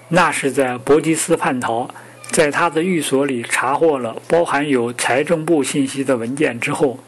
[0.09, 1.88] 那是在伯吉斯叛逃，
[2.32, 6.99] 在他的寓所里查获了包含有财政部信息的文件之后，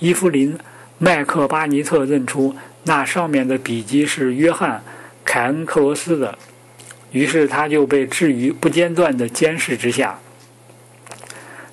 [0.00, 0.58] 伊芙琳·
[1.04, 4.78] 麦克巴尼特认出那上面的笔迹是约翰·
[5.24, 6.38] 凯恩·克罗斯的，
[7.10, 10.16] 于是他就被置于不间断的监视之下。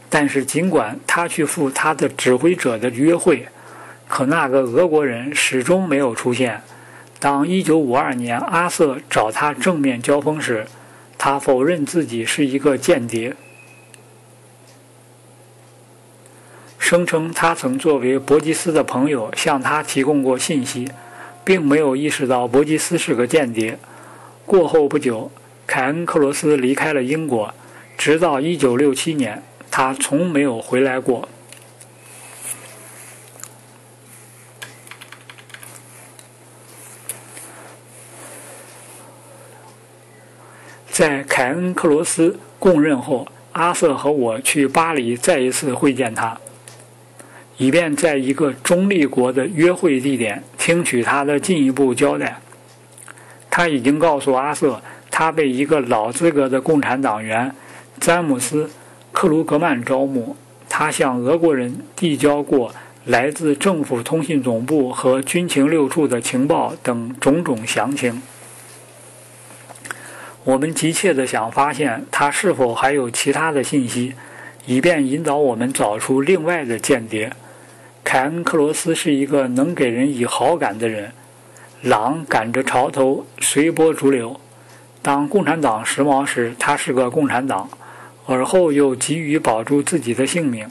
[0.09, 3.47] 但是，尽管他去赴他的指挥者的约会。
[4.07, 6.63] 可那个俄国人始终没有出现。
[7.19, 10.65] 当1952年阿瑟找他正面交锋时，
[11.19, 13.35] 他否认自己是一个间谍，
[16.79, 20.89] 声称他曾作为伯吉斯的朋友向他提供过信息，
[21.43, 23.77] 并没有意识到伯吉斯是个间谍。
[24.45, 25.29] 过后不久，
[25.67, 27.53] 凯恩·克罗斯离开了英国，
[27.95, 31.29] 直到1967年，他从没有回来过。
[40.89, 46.37] 在凯恩·克罗斯供认后，阿瑟和我去巴黎再一次会见他，
[47.59, 52.39] 以便在一个中立国的约会地点听取他的进一步交代。
[53.49, 54.81] 他已经告诉阿瑟，
[55.11, 57.53] 他被一个老资格的共产党员
[57.99, 58.63] 詹姆斯·
[59.11, 60.37] 克鲁格曼招募，
[60.69, 68.21] 他向俄国人递交过来自政府通信总部和军情六处的情报等种种详情。
[70.45, 74.13] 我们急切地想发现他是否还有其他的信息，
[74.65, 77.33] 以便引导我们找出另外的间谍。
[78.03, 81.11] 凯恩·克罗斯是一个能给人以好感的人，
[81.81, 84.39] 狼赶着潮头，随波逐流。
[85.01, 87.69] 当共产党时髦时，他是个共产党；
[88.25, 90.67] 而后又急于保住自己的性命。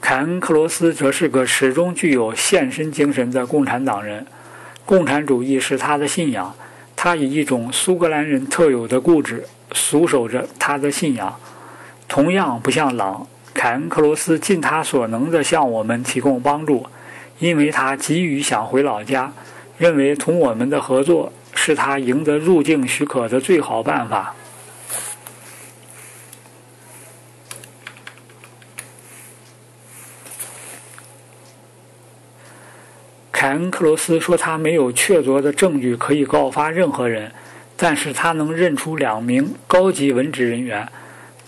[0.00, 4.26] 凯恩·克罗斯则是个始终具有献身精神的共产党人，
[4.84, 6.54] 共产主义是他的信仰。
[6.94, 11.34] 他以一种苏格兰人特有的固执，肃守着他的信仰。
[12.06, 16.84] 同样不像狼，凯恩·克罗斯尽他所能地向我们提供帮助，
[17.38, 19.32] 因为他急于想回老家，
[19.78, 24.34] 认为同我们的合作是他赢得入境许可的最好办法。
[33.32, 37.30] 凯恩·克罗斯说：“他没有确凿的证据可以告发任何人，
[37.76, 40.88] 但是他能认出两名高级文职人员，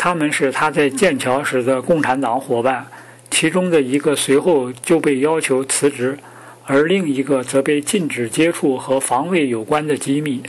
[0.07, 2.87] 他们是他在剑桥时的共产党伙伴，
[3.29, 6.17] 其中的一个随后就被要求辞职，
[6.65, 10.45] 而另一个则被禁止接触和防卫有关的机密。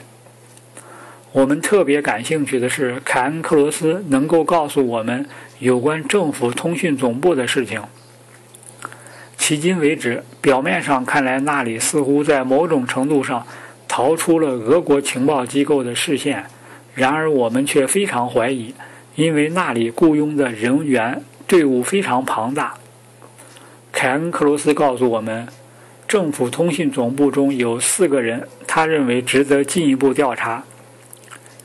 [1.32, 5.26] 我们特别感兴趣的是，凯恩·克罗斯能够告诉我们
[5.58, 7.82] 有关政府通讯总部的事情。”
[9.42, 13.44] 迄今为止，表面上看来，那里似乎在某种程度上
[13.88, 16.46] 逃出了俄国情报机构的视线。
[16.94, 18.76] 然而，我们却非常怀疑，
[19.18, 22.76] 因为那里雇佣的人员队伍非常庞大。
[23.92, 25.48] 凯恩·克罗斯告诉我们，
[26.08, 30.64] 政府通信总部中有四个人，他认为值得进一步调查。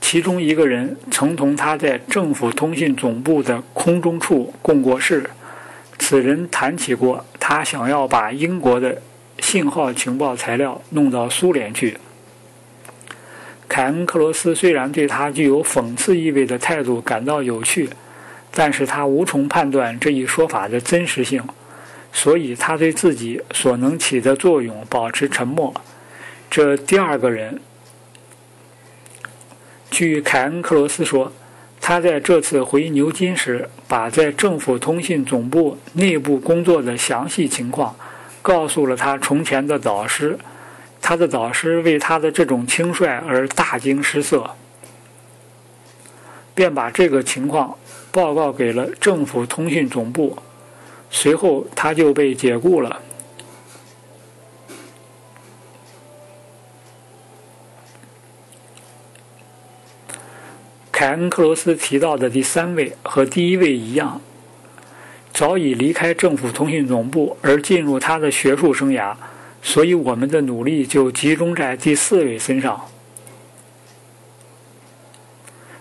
[0.01, 5.29] 其中一个人曾同他在政府通信总部的空中处共过事。
[5.99, 9.03] 此人谈起过，他想要把英国的
[9.41, 11.99] 信号情报材料弄到苏联去。
[13.73, 17.89] 凯恩·克罗斯虽然对他具有讽刺意味的态度感到有趣，
[18.51, 21.43] 但是他无从判断这一说法的真实性，
[22.13, 25.73] 所以他对自己所能起的作用保持沉默。
[26.51, 27.59] 这第二个人，
[29.91, 31.33] 据凯恩·克罗斯说。
[31.85, 37.97] 他在这次回牛津时，把在政府通信总部内部工作的详细情况
[38.41, 40.39] 告诉了他从前的导师。
[41.03, 44.49] 他的导师为他的这种轻率而大惊失色，
[46.55, 47.77] 便把这个情况
[48.13, 50.39] 报告给了政府通讯总部。
[51.11, 53.03] 随后，他就被解雇了。
[60.91, 64.21] 凯恩·克罗斯提到的第三位和第一位一样，
[65.35, 69.15] 早已离开政府通讯总部而进入他的学术生涯，
[69.63, 72.89] 所以我们的努力就集中在第四位身上。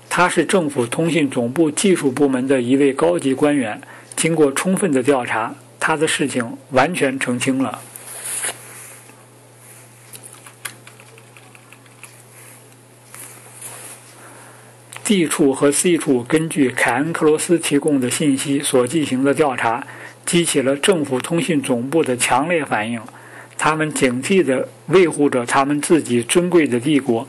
[0.07, 3.81] 他是政府通信总部技术部门的一位高级官员。
[4.15, 7.81] 经过充分的调查，他的事情完全澄清了。
[15.03, 19.87] D 处和 C 处根据凯恩·克罗斯提供的信息所进行的调查，
[20.25, 23.01] 激起了政府通信总部的强烈反应。
[23.63, 27.27] 他们警惕地维护着他们自己尊贵的帝国，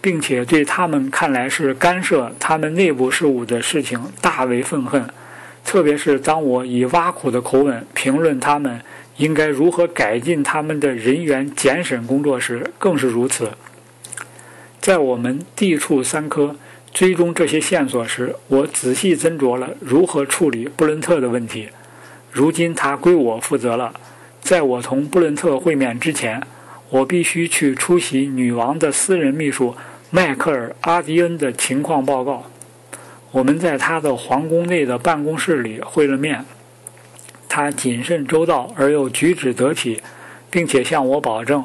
[0.00, 5.04] 并且对他们看来是干涉他们内部事务的事情大为愤恨。
[5.64, 8.80] 特别是当我以挖苦的口吻评论他们
[9.16, 13.50] 应该如何改进他们的人员检审工作时，更是如此。
[14.80, 16.54] 在我们地处三科。
[16.90, 21.68] 追踪这些线索时，我仔细斟酌了如何处理布伦特的问题。
[22.32, 23.92] 如今他归我负责了。
[24.48, 26.42] 在我同布伦特会面之前，
[26.88, 29.76] 我必须去出席女王的私人秘书
[30.08, 32.46] 迈克尔·阿迪恩的情况报告。
[33.30, 36.46] 我们在他的皇宫内的办公室里会了面。
[37.46, 40.00] 他谨慎周到而又举止得体，
[40.48, 41.62] 并且向我保证，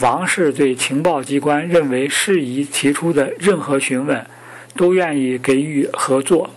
[0.00, 4.26] 王室对情报机关认为适宜提出的任何询问。
[4.74, 6.50] 都愿意给予合作。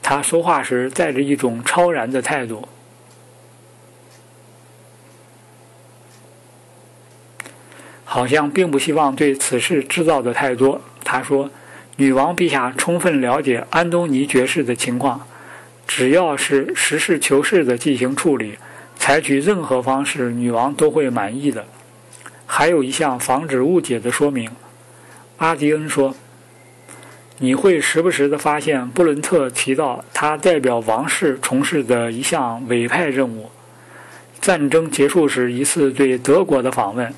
[0.00, 2.68] 他说话时带着一种超然的态度，
[8.14, 10.80] 好像并不希望对此事知道的太多。
[11.02, 11.50] 他说
[11.98, 15.26] ：“女王陛下充分了解安东尼爵士的情况，
[15.84, 18.56] 只要是实事求是的进行处理，
[18.96, 21.66] 采取任何方式，女王都会满意的。”
[22.46, 24.48] 还有一项防止误解的说明，
[25.38, 26.14] 阿迪恩说。
[27.38, 33.50] 你会时不时地发现布伦特提到他代表王室从事的一项委派任务。
[34.40, 37.12] 战争结束时一次对德国的访问，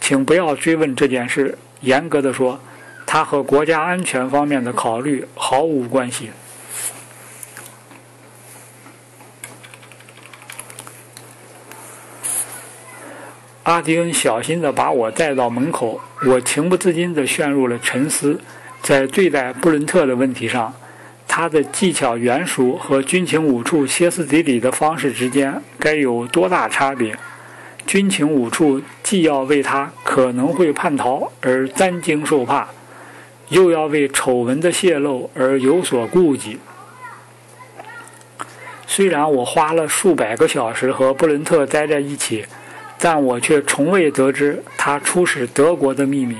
[0.00, 1.56] 请不要追问这件事。
[1.80, 2.60] 严格的说，
[3.06, 6.30] 它和国家安全方面的考虑毫无关系。
[13.62, 18.40] 阿迪恩小心地把我带到门口，我情不自禁地陷入了沉思。
[18.82, 20.74] 在对待布伦特的问题上，
[21.28, 27.16] 他的技巧圆熟和军情五处歇斯底里的方式之间该有多大差别？
[27.90, 32.68] 军情五处既要为他可能会叛逃而担惊受怕，
[33.48, 36.60] 又要为丑闻的泄露而有所顾忌。
[38.86, 42.46] 虽然我花了数百个小时和布伦特待在一起，
[42.96, 46.36] 但我却从未得知他出使德国的秘密。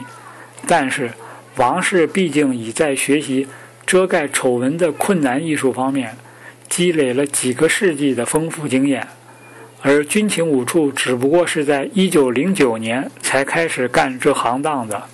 [0.69, 1.11] 但是。
[1.57, 3.47] 王室毕竟已在学习
[3.85, 6.17] 遮盖丑闻的困难艺术方面
[6.69, 9.07] 积累了几个世纪的丰富经验，
[9.83, 15.05] 而军情五处只不过是在1909年才开始干这行当的。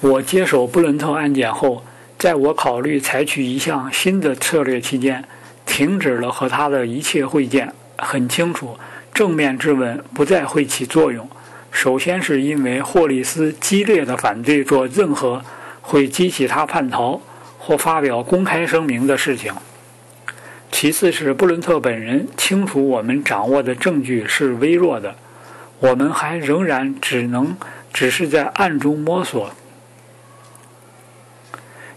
[0.00, 1.84] 我接手布伦特案件后。
[2.18, 5.24] 在我考虑采取一项新的策略期间，
[5.64, 7.72] 停止了和他的一切会见。
[7.96, 8.76] 很清楚，
[9.14, 11.30] 正面质问不再会起作用。
[11.70, 15.42] 首先是因为霍利斯激烈的反对做任何
[15.80, 17.20] 会激起他叛逃
[17.58, 19.52] 或发表公开声明的事情；
[20.72, 25.14] 其次是布伦特本人清楚我们掌握的证据是微弱的，
[25.78, 27.56] 我们还仍然只能
[27.92, 29.50] 只是在暗中摸索。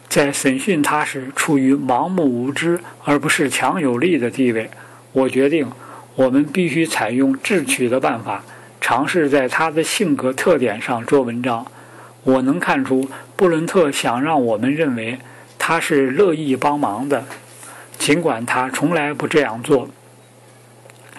[0.07, 4.69] 在审讯他时，处于盲目无知而不是强有力的地位。
[5.13, 5.72] 我决定，
[6.15, 8.43] 我们必须采用智取的办法，
[8.82, 11.65] 尝试在他的性格特点上做文章。
[12.23, 15.19] 我能看出，布伦特想让我们认为
[15.57, 17.23] 他是乐意帮忙的，
[17.97, 19.88] 尽管他从来不这样做。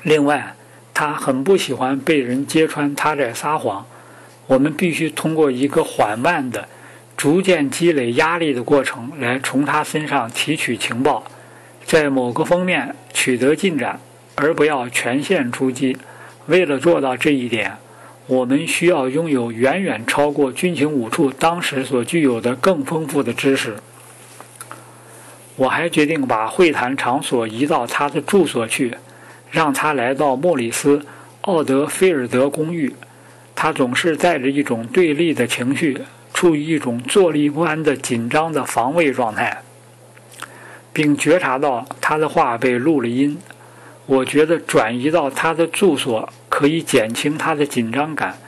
[0.02, 0.54] 另外，
[0.92, 3.86] 他很不喜欢被人揭穿他在撒谎。
[4.48, 6.68] 我们必须通过一个缓慢的。
[7.16, 11.22] 逐渐积累压力的过程，来从他身上提取情报，
[11.84, 14.00] 在某个方面取得进展，
[14.34, 15.96] 而不要全线出击。
[16.53, 17.78] 为了做到这一点，
[18.26, 23.76] 我们需要拥有远远超过军情五处当时所具有的更丰富的知识。
[25.57, 28.94] 我还决定把会谈场所移到他的住所去，
[29.50, 30.98] 让他来到莫里斯·
[31.40, 32.94] 奥德菲尔德公寓。
[33.55, 36.03] 他总是带着一种对立的情绪。
[36.34, 39.62] 处于一种坐立不安的紧张的防卫状态，
[40.92, 43.38] 并觉察到他的话被录了音。
[44.07, 46.28] 我觉得转移到他的住所
[46.62, 48.38] 可以减轻他的紧张感，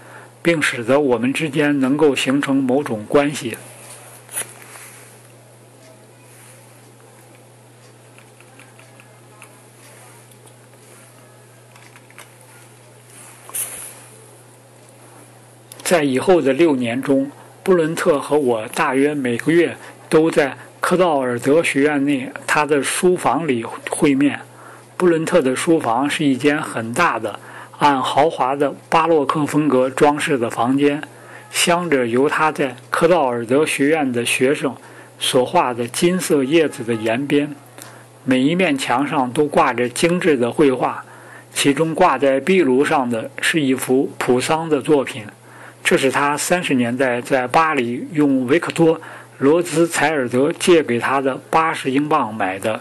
[0.41, 3.59] 并使得我们之间能够形成某种关系。
[15.83, 17.29] 在以后的六年中，
[17.65, 19.77] 布伦特和我大约每个月
[20.09, 24.39] 都在科道尔德学院内他的书房里会面。
[24.97, 27.41] 布伦特的书房是一间很大的、
[27.85, 31.03] 按豪华的巴洛克风格装饰的房间，
[31.51, 34.75] 镶着由他在科道尔德学院的学生
[35.19, 37.55] 所画的金色叶子的沿边。
[38.25, 41.05] 每一面墙上都挂着精致的绘画，
[41.53, 45.27] 其中挂在壁炉上的是一幅普桑的作品。
[45.83, 48.97] 这是他三十年代在巴黎用维克多·
[49.37, 52.81] 罗兹采尔德借给他的八十英镑买的。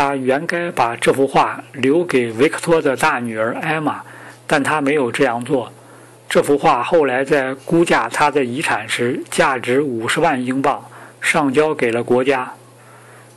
[0.00, 4.00] 他原该把这幅画留给维克托的大女儿艾玛，
[4.46, 5.70] 但他没有这样做。
[6.26, 10.82] 这幅画后来在估价他的遗产时，价值五十万英镑，
[11.20, 12.50] 上交给了国家。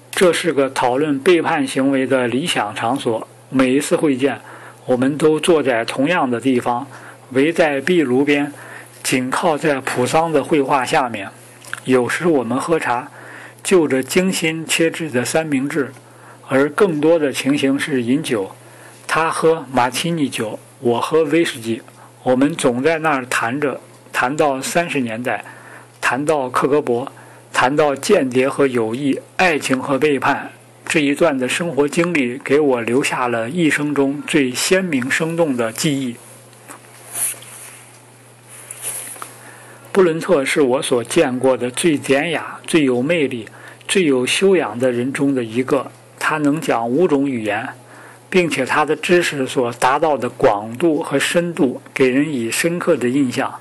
[0.09, 3.28] 这是个讨论背叛行为的理想场所。
[3.49, 4.39] 每一次会见。
[4.86, 6.88] 我们都坐在同样的地方，
[7.32, 8.53] 围在壁炉边，
[9.03, 11.28] 紧靠在普桑的绘画下面。
[11.84, 13.09] 有时我们喝茶，
[13.61, 15.91] 就着精心切制的三明治，
[16.48, 18.52] 而更多的情形是饮酒。
[19.08, 21.82] 他喝马提尼酒，我喝威士忌。
[22.24, 23.80] 我们总在那儿谈着，
[24.12, 25.44] 谈到三十年代，
[26.00, 27.08] 谈到克格勃，
[27.52, 30.52] 谈到间谍和友谊，爱情和背叛。
[30.86, 36.16] 这一段的生活经历给我留下了一生中最鲜明生动的记忆。
[39.91, 43.48] 布伦特是我所见过的最典雅、最有魅力、
[43.88, 45.91] 最有修养的人中的一个。
[46.26, 47.67] 他能讲五种语言，
[48.30, 53.53] 并且他的知识所达到的广度和深度给人以深刻的印象。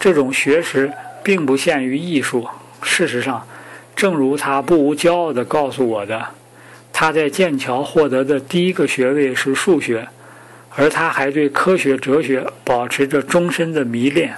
[0.00, 0.92] 这种学识
[1.22, 2.48] 并不限于艺术。
[2.82, 3.46] 事实上，
[3.94, 6.26] 正如他不无骄傲地告诉我的。
[6.92, 10.08] 他在剑桥获得的第一个学位是数学，
[10.70, 14.34] 而他还对科学哲学保持着终身的迷恋。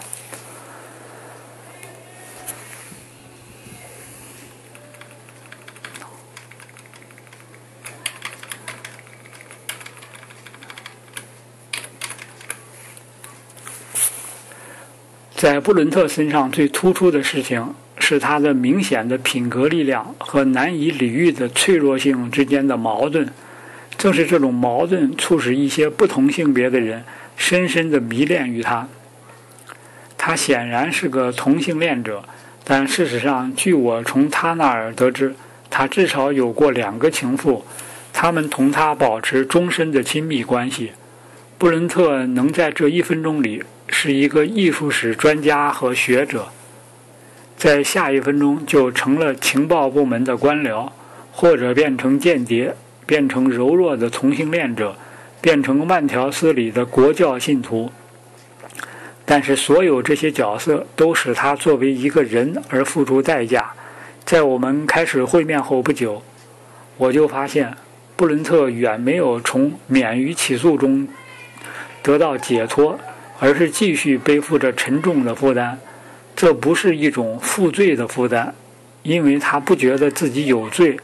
[15.45, 17.74] 在布伦特身上最突出的事情。
[17.99, 23.28] 是他的明显的品格力量和难以理喻的脆弱性之间的矛盾，
[23.99, 27.05] 正是这种矛盾促使一些不同性别的人
[27.36, 28.88] 深深的迷恋于他。
[30.16, 32.24] 他显然是个同性恋者，
[32.64, 35.34] 但事实上，据我从他那儿得知，
[35.68, 37.64] 他至少有过两个情妇，
[38.14, 40.92] 他们同他保持终身的亲密关系。
[41.59, 46.49] 布伦特能在这一分钟里是一个艺术史专家和学者。
[47.57, 50.91] 在下一分钟就成了情报部门的官僚，
[51.32, 52.74] 或者变成间谍，
[53.07, 54.97] 变成柔弱的同性恋者，
[55.41, 57.91] 变成慢条斯理的国教信徒。
[59.24, 63.72] 但是，所有这些角色都使他作为一个人而付出代价。
[64.24, 66.22] 在我们开始会面后不久，
[66.99, 67.74] 我就发现
[68.16, 71.09] 布伦特远没有从免于起诉中
[72.03, 72.99] 得到解脱，
[73.39, 75.78] 而是继续背负着沉重的负担。
[76.37, 78.55] 这不是一种负罪的负担，
[79.03, 80.99] 因为他不觉得自己有罪，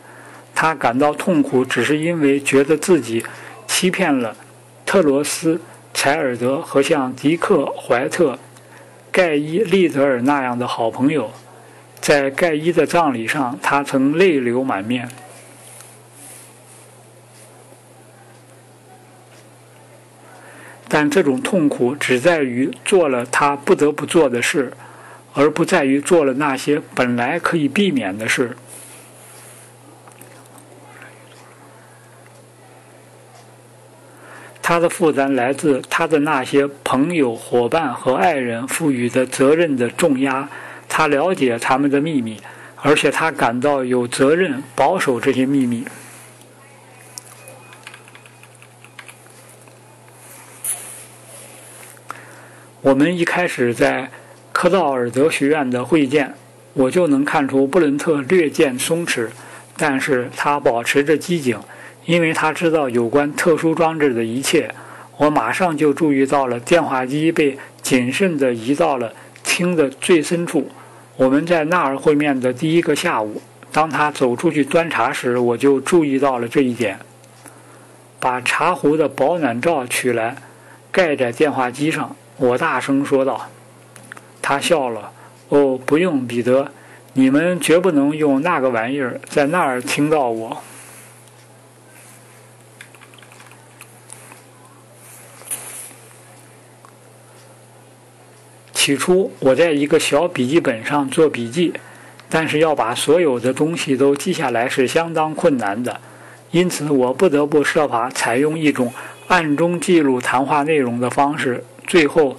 [0.55, 3.25] 他感到痛苦，只是因为觉得自己
[3.67, 4.37] 欺骗了
[4.85, 5.61] 特罗斯、
[5.95, 8.39] 柴尔德和像迪克、怀特、
[9.13, 11.31] 盖伊、利泽尔那样的好朋友。
[12.01, 15.09] 在盖伊的葬礼上，他曾泪流满面。
[20.91, 24.75] 但这种痛苦只在于做了他不得不做的事。
[25.33, 28.57] 而不在于做了那些本来可以避免的事。
[34.61, 40.49] 他的负担来自他的那些朋友、伙伴和爱人赋予的责任的重压。
[40.89, 42.37] 他了解他们的秘密，
[42.83, 45.85] 而且他感到有责任保守这些秘密。
[52.83, 54.11] 我们一开始在。
[54.53, 56.35] 科道尔德学院的会见，
[56.75, 59.29] 我就能看出布伦特略见松弛，
[59.77, 61.59] 但是他保持着机警，
[62.05, 64.75] 因为他知道有关特殊装置的一切。
[65.17, 69.13] 我马上就注意到了电话机被谨慎地移到了
[69.45, 70.69] 厅的最深处。
[71.17, 73.41] 我们在那儿会面的第一个下午，
[73.73, 76.99] 当他走出去端茶时，我就注意到了这一点。
[78.19, 80.37] 把茶壶的保暖罩取来，
[80.91, 82.17] 盖在电话机上。
[82.41, 83.49] 我大声说道。
[84.41, 85.13] 他笑了。
[85.51, 86.73] 哦，不用，彼得，
[87.13, 90.63] 你们绝不能用那个玩意儿在那儿听到我。
[98.73, 101.75] 起初，我在一个小笔记本上做笔记，
[102.31, 106.01] 但是要把所有的东西都记下来是相当困难的，
[106.53, 108.93] 因此我不得不设法采用一种
[109.29, 111.63] 暗中记录谈话内容的方式。
[111.91, 112.37] 最后。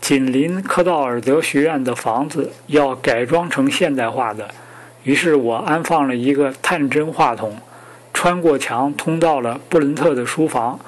[0.00, 4.46] 紧邻科道尔德学院的房子要改装成现代化的，
[5.02, 7.56] 于是我安放了一个探针话筒，
[8.12, 10.78] 穿过墙通到了布伦特的书房。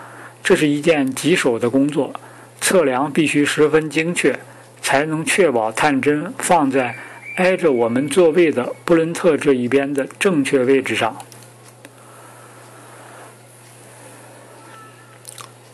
[0.45, 2.13] 这是一件棘手的工作，
[2.61, 4.39] 测量必须十分精确，
[4.83, 6.95] 才能确保探针放在
[7.37, 11.17] 挨着我们座位的布伦特这一边的正确位置上。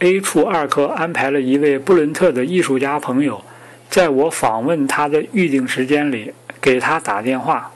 [0.03, 3.41] A 处二科安排了一位布伦特的艺术家朋友，
[3.89, 7.71] 在我访问他的预定时间里给他打电话。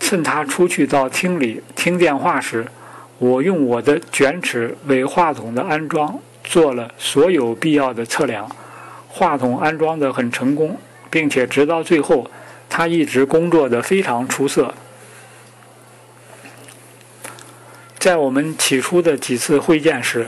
[0.00, 2.66] 趁他出去到厅里听电话时，
[3.18, 8.50] 我用我的卷尺为话筒的安装做了所有必要的测量。
[9.08, 10.76] 话筒安装得很成功，
[11.08, 12.28] 并且直到最后，
[12.68, 14.74] 他一直工作得非常出色。
[17.96, 20.26] 在我们起初的几次会见时，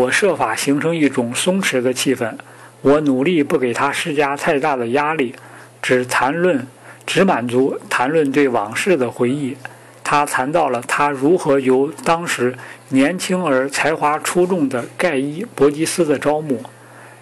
[0.00, 2.34] 我设法形成一种松弛的气氛，
[2.80, 5.34] 我努力不给他施加太大的压力，
[5.82, 6.66] 只谈论，
[7.04, 9.58] 只满足谈论对往事的回忆。
[10.02, 12.56] 他谈到了他如何由当时
[12.88, 16.62] 年轻而才华出众的盖伊·伯吉斯的招募，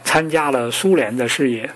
[0.04, 1.68] 参加了苏联的事业。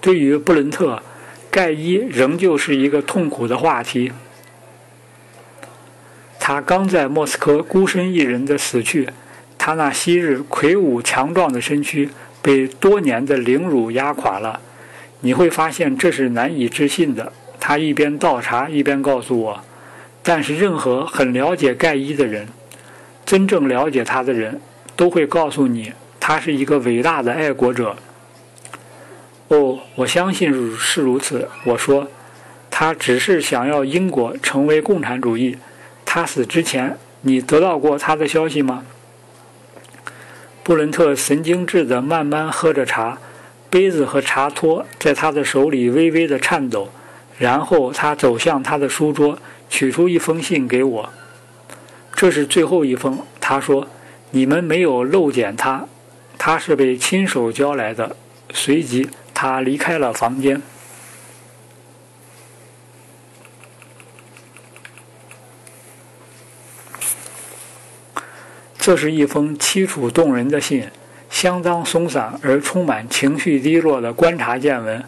[0.00, 1.00] 对于布伦特，
[1.52, 4.12] 盖伊仍旧是一个痛苦的话题。
[6.46, 9.08] 他刚在莫斯科孤身一人的死去，
[9.56, 12.10] 他那昔日魁梧强壮的身躯
[12.42, 14.60] 被多年的凌辱压垮了。
[15.20, 17.32] 你会发现这是难以置信的。
[17.58, 19.64] 他一边倒茶一边告诉我。
[20.22, 22.46] 但是任何很了解盖伊的人，
[23.24, 24.60] 真正了解他的人，
[24.94, 27.96] 都会告诉你，他是一个伟大的爱国者。
[29.48, 31.48] 哦，我相信是如此。
[31.64, 32.06] 我说，
[32.70, 35.56] 他只是想要英国成为共产主义。
[36.14, 38.84] 他死之前，你得到过他的消息吗？
[40.62, 43.18] 布伦特神经质地慢慢喝着茶，
[43.68, 46.88] 杯子和茶托在他的手里微微地颤抖。
[47.36, 49.36] 然后他走向他的书桌，
[49.68, 51.10] 取出一封信给我。
[52.14, 53.88] 这是最后一封，他说
[54.30, 55.84] ：“你们没有漏检他，
[56.38, 58.14] 他是被亲手交来的。”
[58.54, 60.62] 随即，他离开了房间。
[68.84, 70.86] 这是一封凄楚动人的信，
[71.30, 75.02] 相当松散而充满情绪低落的观察见闻。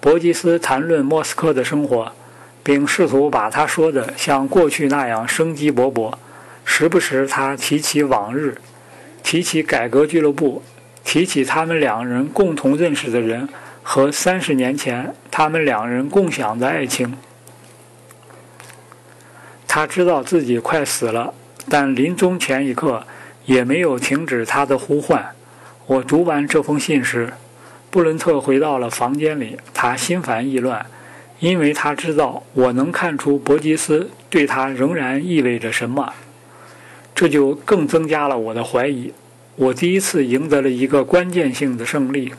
[0.00, 2.10] 伯吉斯谈论莫斯科的生活，
[2.64, 6.12] 并试图把他说的像过去那样生机勃勃。
[6.64, 8.58] 时不时，他提起往日，
[9.22, 10.60] 提起改革俱乐部，
[11.04, 13.48] 提起他们两人共同认识的人
[13.84, 17.16] 和三十年前他们两人共享的爱情。
[19.68, 21.32] 他知道自己快死了。
[21.68, 23.04] 但临终前一刻，
[23.46, 25.30] 也没有停止他的呼唤。
[25.86, 27.32] 我读完这封信时，
[27.90, 29.58] 布伦特回到了房间里。
[29.72, 30.86] 他心烦意乱，
[31.40, 36.12] 因为他知道我能看出伯吉斯对他仍然意味着什么。
[37.14, 39.12] 这就更增加了我的怀疑。
[39.56, 42.32] 我第一次赢得了一个关键性的胜利。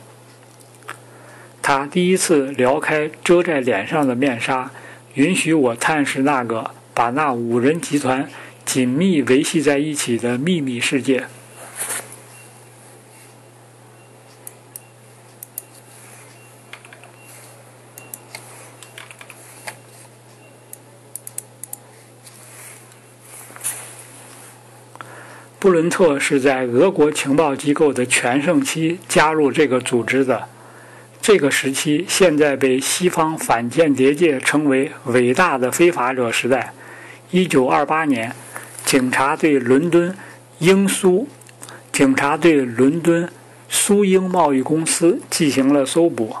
[1.62, 4.70] 他第一次撩开遮在脸上的面纱，
[5.14, 8.28] 允许我探视那个把那五人集团。
[8.66, 11.24] 紧密维系在一起的秘密世界。
[25.60, 30.48] 布伦特是在俄国情报机构的全盛期加入这个组织的。
[31.22, 36.72] 这个时期现在被西方反间谍界称为“伟大的非法者时代”。
[37.30, 38.34] 一九二八年。
[38.86, 40.16] 警察对伦敦
[40.60, 41.26] 英苏
[41.90, 43.28] 警察对伦敦
[43.68, 46.36] 苏英贸易公司进行了搜捕，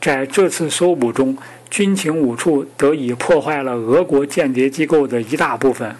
[0.00, 1.36] 在这次搜捕中，
[1.68, 5.94] 军情五处得以破坏了俄国间谍机构的一大部分。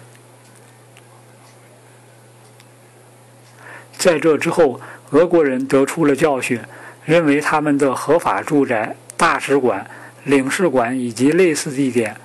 [3.95, 4.81] 在这之后，
[5.11, 6.59] 俄国人得出了教训，
[7.05, 9.85] 认为他们的合法住宅大使馆、
[10.23, 12.17] 领事馆以及类似地点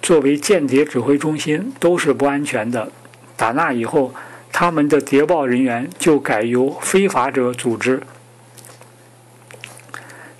[0.00, 2.92] 作为间谍指挥中心都是不安全的。
[3.36, 4.14] 打那以后，
[4.52, 8.02] 他们的谍报人员就改由非法者组织。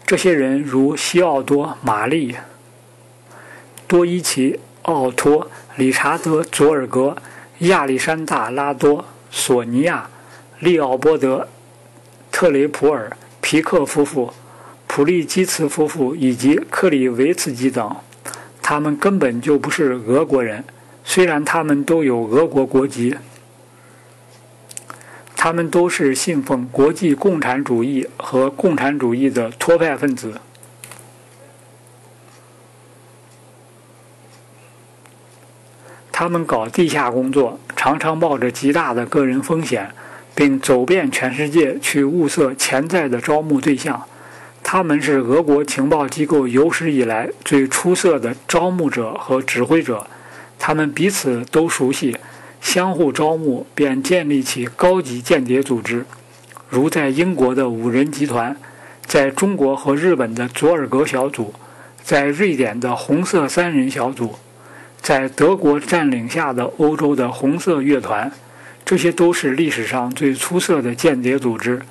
[0.07, 2.37] 这些人如西奥多·玛丽、
[3.87, 7.17] 多伊奇、奥托、理查德·佐尔格、
[7.59, 10.09] 亚历山大·拉多、索尼娅、
[10.59, 11.41] 利奥波德·
[12.33, 13.17] 特雷普尔。
[13.43, 14.33] 皮克夫妇、
[14.89, 17.95] 普利基茨夫妇以及克里维茨基等，
[18.61, 20.65] 他们根本就不是俄国人，
[21.07, 23.17] 虽然他们都有俄国国籍。
[25.35, 30.41] 他们都是信奉国际共产主义和共产主义的托派分子。
[36.13, 39.91] 他们搞地下工作，常常冒着极大的个人风险。
[40.37, 44.03] 并走遍全世界去物色潜在的招募对象，
[44.63, 50.07] 他们是俄国情报机构有史以来最出色的招募者和指挥者。
[50.59, 52.17] 他们彼此都熟悉，
[52.61, 56.05] 相互招募便建立起高级间谍组织，
[56.69, 58.57] 如在英国的五人集团，
[59.05, 61.55] 在中国和日本的佐尔格小组，
[62.03, 64.35] 在瑞典的红色三人小组，
[65.01, 68.33] 在德国占领下的欧洲的红色乐团。
[68.85, 71.83] 这些都是历史上最出色的间谍组织，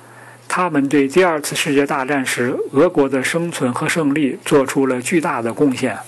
[0.48, 5.98] 他们对第二次世界大战时俄国的生存和胜利做出了巨大的贡献。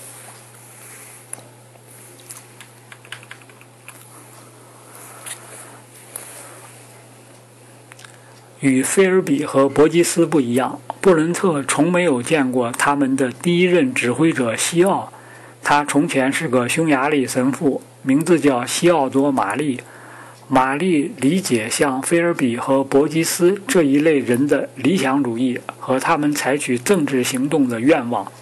[8.61, 15.13] 与菲尔比和伯吉斯不一样，布伦特从没有见过他们的第一任指挥者西奥。
[15.63, 19.81] 他从前是个匈牙利神父，名字叫西奥多·玛丽。
[20.49, 28.33] 玛丽理解像菲尔比和伯吉斯这一类人的理想主义和他们采取政治行动的愿望。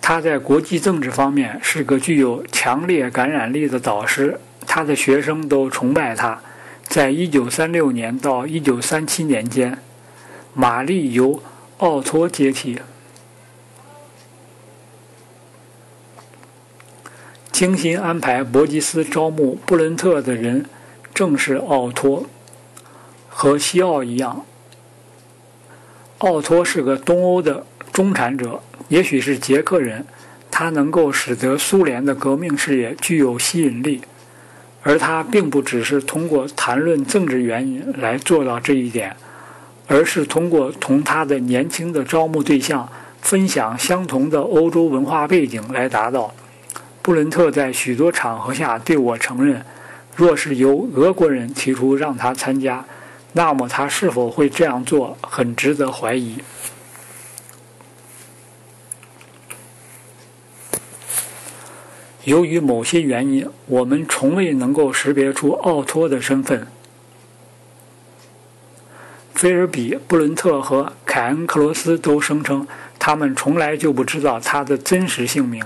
[0.00, 4.38] 他在国际政治方面是个具有强烈感染力的导师，
[4.72, 6.40] 他的学生都崇拜他。
[6.84, 9.76] 在一九三六年到一九三七年间，
[10.54, 11.42] 玛丽由
[11.78, 12.78] 奥托接替。
[17.50, 20.66] 精心安排伯吉斯招募布伦特的人，
[21.12, 22.26] 正是奥托。
[23.28, 24.46] 和西奥一样，
[26.18, 30.06] 奥托是个东欧的中产者，也许是捷克人。
[30.48, 34.02] 他能够使得苏联的革命事业具有吸引力，
[34.82, 39.14] 而他并不只是通过谈论政治原因来做到这一点，
[39.86, 42.88] 而是通过同他的年轻的招募对象
[43.20, 46.32] 分享相同的欧洲文化背景来达到。
[47.02, 49.64] 布伦特在许多场合下对我承认，
[50.16, 52.84] 若是由俄国人提出让他参加，
[53.32, 56.36] 那么他是否会这样做很值得怀疑。
[62.24, 66.66] 由于某些原因，我们从未能够识别出奥托的身份。
[69.32, 72.68] 菲尔比、布伦特和凯恩·克罗斯都声称，
[72.98, 75.64] 他们从来就不知道他的真实姓名。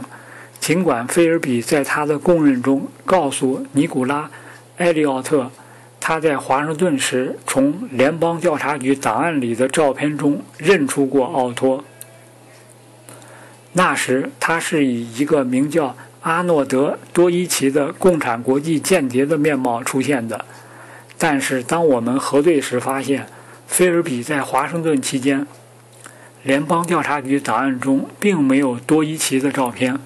[0.61, 4.23] 尽管菲尔比在他的供认中告诉尼古拉·
[4.77, 5.51] 埃利奥特，
[5.99, 11.83] 他在华盛顿时从联邦调查局档案里的照片中认出过奥托。
[13.73, 20.43] 那时他是以一个名叫阿诺德·多伊奇的共产国际间谍的面貌出现的。
[21.19, 23.27] 但是当我们核对时发现，
[23.67, 25.47] 菲尔比在华盛顿期间，
[26.43, 29.99] 联邦调查局档案中并没有多伊奇的照片。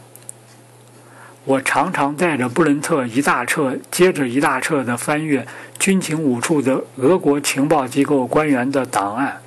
[1.44, 5.46] 我常常带着布伦特一大册接着一大册地翻阅
[5.78, 9.40] 军情五处的俄国情报机构官员的档案，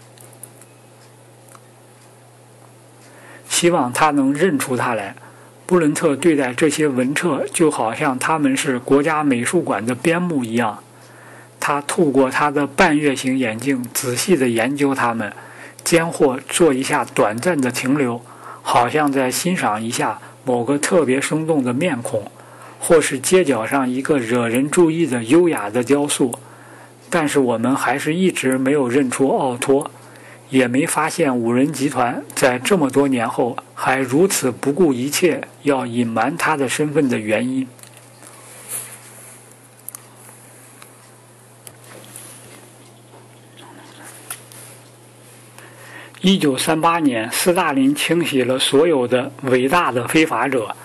[3.49, 5.15] 希望他能认出他来。
[5.71, 10.83] 布伦特对待这些文册就好像他们是国家美术馆的边牧一样，
[11.61, 15.31] 他透过他的半月形眼镜仔细地研究他们，
[15.81, 18.21] 间或做一下短暂的停留，
[18.61, 20.19] 好像在欣赏一下。
[20.43, 22.29] 某个特别生动的面孔，
[22.77, 26.37] 或是街角上一个惹人注意的优雅的雕塑，
[27.09, 29.89] 但是我们还是一直没有认出奥托，
[30.49, 37.67] 也没发现五人集团在这么多年后还如此不顾一切要隐瞒他的身份的原因。
[46.21, 50.75] 一九三八年，斯大林清洗了所有的伟大的非法者，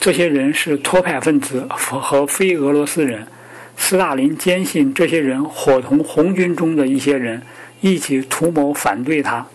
[0.00, 3.28] 这些人是托派分子和非俄罗斯人。
[3.76, 7.40] 斯大林坚信这些人伙同红军中的一些人
[7.80, 9.46] 一起图谋反对他。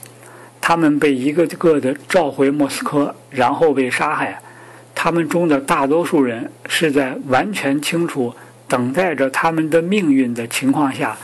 [0.68, 4.42] 他们被一个个的召回莫斯科，然后被杀害。
[4.96, 8.34] 他们中的大多数人是在完全清楚
[8.68, 11.16] 等待着他们的命运的情况下，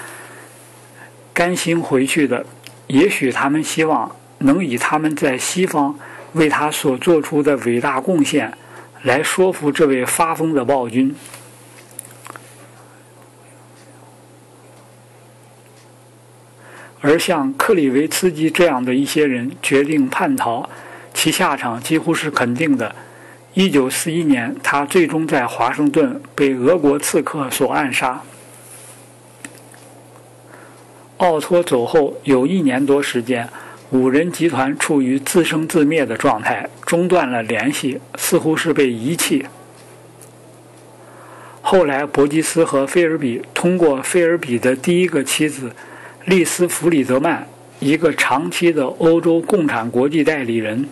[1.34, 2.46] 甘心回去的。
[2.86, 5.98] 也许他们希望能以他们在西方
[6.34, 8.54] 为他所做出的伟大贡献，
[9.02, 11.16] 来说服这位发疯的暴君。
[17.02, 20.70] 而像克里维茨基这样的一些人决定叛逃，
[21.14, 22.96] 其下场几乎是肯定的。
[23.56, 28.22] 一九四一年，他最终在华盛顿被俄国刺客所暗杀。
[31.18, 33.50] 奥托走后有一年多时间，
[33.90, 39.46] 五人集团处于自生自灭的状态，中断了联系，似乎是被遗弃。
[41.62, 45.72] 后来，伯吉斯和菲尔比通过菲尔比的第一个妻子。
[46.26, 47.48] 利斯弗里德曼，
[47.80, 50.88] 一个长期的欧洲共产国际代理人，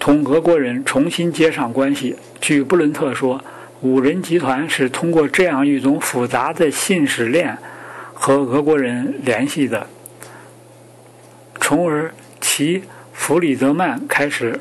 [0.00, 2.16] 同俄国人重新接上关系。
[2.40, 3.40] 据布伦特说，
[3.82, 7.56] 五人集团是通过这样一种复杂的信使链
[8.12, 9.86] 和俄国人联系的，
[11.60, 14.58] 从而其弗里德曼开始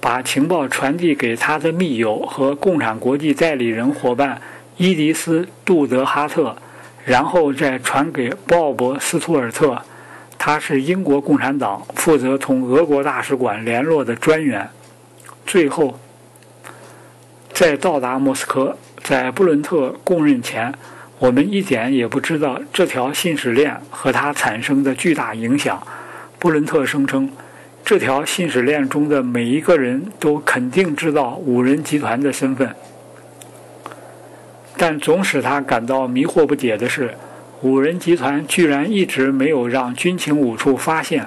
[0.00, 4.40] 把情报传递给他的密友和共产国际代理人伙伴。
[4.78, 6.54] 伊迪斯·杜德哈特，
[7.06, 9.80] 然后再传给鲍勃·斯图尔特，
[10.36, 14.68] 他是英国共产党负责同俄国大使馆联络的专员。
[15.46, 15.98] 最后，
[17.54, 20.74] 在到达莫斯科，在布伦特供认前，
[21.18, 25.82] 我们一点也不知道这条信使链和它产生的巨大影响。
[26.38, 27.30] 布伦特声称，
[27.82, 32.76] 这条信使链中的每一个人都肯定知道五人集团的身份。
[34.76, 37.14] 但总使他感到迷惑不解的是，
[37.62, 41.26] 五人集团居然一直没有让军情五处发现。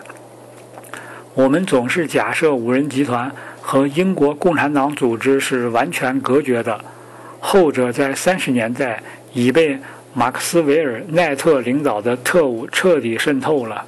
[1.34, 3.32] 我们总是假设五人集团
[3.62, 6.80] 和英国共产党组织是完全隔绝的，
[7.40, 9.02] 后者在三十年代
[9.34, 9.80] 已被
[10.14, 13.84] 马克斯韦尔奈特领导的特务彻底渗透了。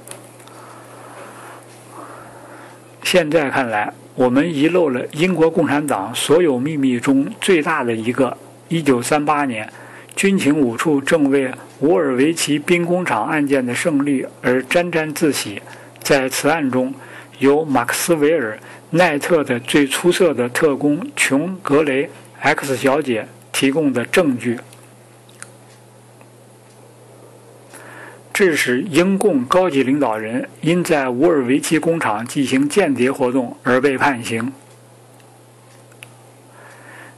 [3.03, 8.36] 现在看来，我们遗漏了英国共产党所有秘密中最大的一个。
[8.72, 9.69] 一九三八年，
[10.15, 11.51] 军情五处正为
[11.82, 15.61] 乌尔维奇兵工厂案件的胜利而沾沾自喜。
[15.99, 16.93] 在此案中，
[17.39, 18.57] 由马克斯韦尔
[18.91, 22.09] 奈特的最出色的特工琼格雷
[22.39, 24.57] X 小姐提供的证据，
[28.34, 34.53] 致使英共高级领导人因在乌尔维奇工厂进行间谍活动而被判刑。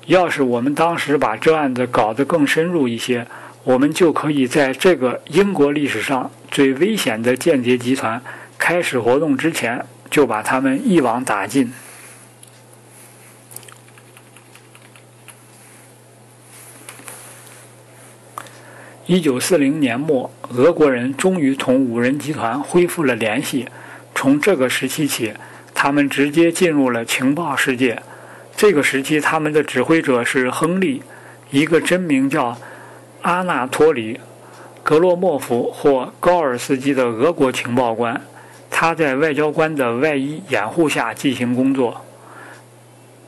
[0.05, 3.25] 要是我们当时把这案子搞得更深入一些，
[3.63, 8.21] 我们就可以在这个英国历史上最危险的间谍集团
[8.57, 11.71] 开始活动之前，就把他们一网打尽。
[19.05, 23.67] 一九四零年末，俄国人终于同五人集团恢复了联系。
[24.15, 25.33] 从这个时期起，
[25.73, 28.01] 他们直接进入了情报世界。
[28.55, 31.01] 这个时期，他们的指挥者是亨利，
[31.49, 32.57] 一个真名叫
[33.23, 34.13] 阿纳托里·
[34.83, 38.21] 格洛莫夫或高尔斯基的俄国情报官。
[38.69, 42.05] 他在外交官的外衣掩护下进行工作。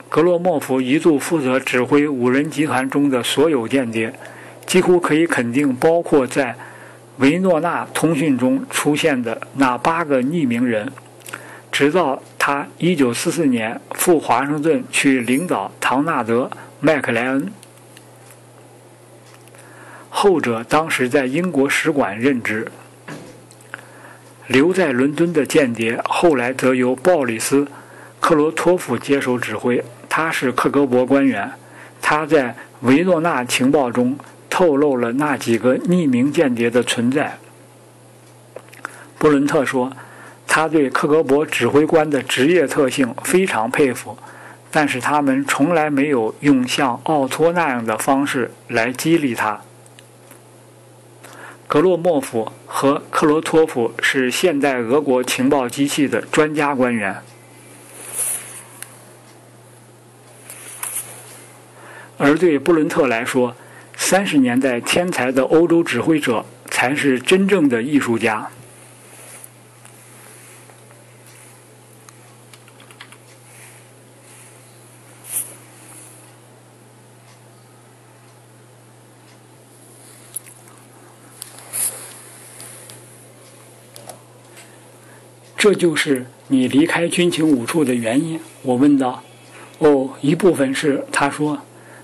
[0.07, 4.13] 格洛莫夫一度负责指挥五人集团中的所有间谍，
[4.65, 6.55] 几乎可以肯定，包括在
[7.17, 10.89] 维诺纳通讯中出现的那八个匿名人，
[11.71, 12.21] 直到。
[12.47, 16.43] 他1944年赴华盛顿去领导唐纳德·
[16.79, 17.51] 麦克莱恩，
[20.11, 22.71] 后者当时在英国使馆任职。
[24.45, 27.61] 留在伦敦的间谍后来则由鲍里斯·
[28.19, 31.51] 克罗托夫接手指挥，他是克格勃官员。
[31.99, 34.15] 他在维诺纳情报中
[34.51, 37.39] 透露了那几个匿名间谍的存在。
[39.17, 39.91] 布伦特说。
[40.55, 44.17] 他对克格勃指挥官的职业特性非常佩服，
[44.71, 49.59] 但是他们从来没有用像奥托那样的方式来激励他。
[51.67, 57.17] 格洛莫夫和克罗托夫是现代俄国情报机器的专家官员，
[62.17, 63.53] 而对布伦特来说，
[63.97, 68.49] 三十年代天才的欧洲指挥者才是真正的艺术家。
[85.65, 88.39] 这就是你离开军情五处的原因？
[88.61, 89.23] 我问道。
[89.79, 91.57] 哦，一部分是，他说，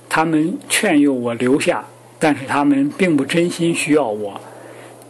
[0.10, 1.86] 他们劝诱我留下，
[2.18, 4.42] 但是他们并不真心需要我。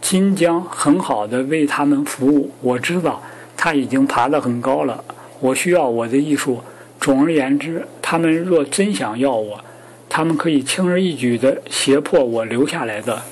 [0.02, 3.22] 金将很好的为他们服务，我知道
[3.56, 5.02] 他已经爬得很高了。
[5.40, 6.60] 我需要我的艺术。
[7.00, 9.60] 总而言之，他们若真想要我，
[10.10, 13.22] 他们可以轻而易举地胁迫我留下来的。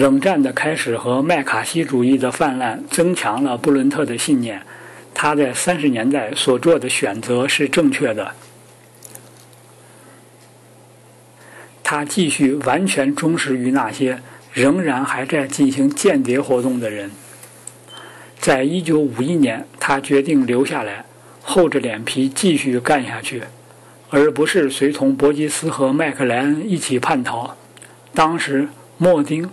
[0.00, 4.62] 冷战的开始和麦卡锡主义的泛滥，增强了布伦特的信念：
[5.12, 8.32] 他在三十年代所做的选择是正确的。
[11.82, 14.22] 他继续完全忠实于那些
[14.54, 17.10] 仍然还在进行间谍活动的人。
[18.38, 21.04] 在一九五一年，他决定留下来，
[21.42, 23.42] 厚着脸皮继续干下去，
[24.08, 27.54] 而不是随同伯吉斯和麦克莱恩一起叛逃。
[28.14, 29.46] 当时，莫丁。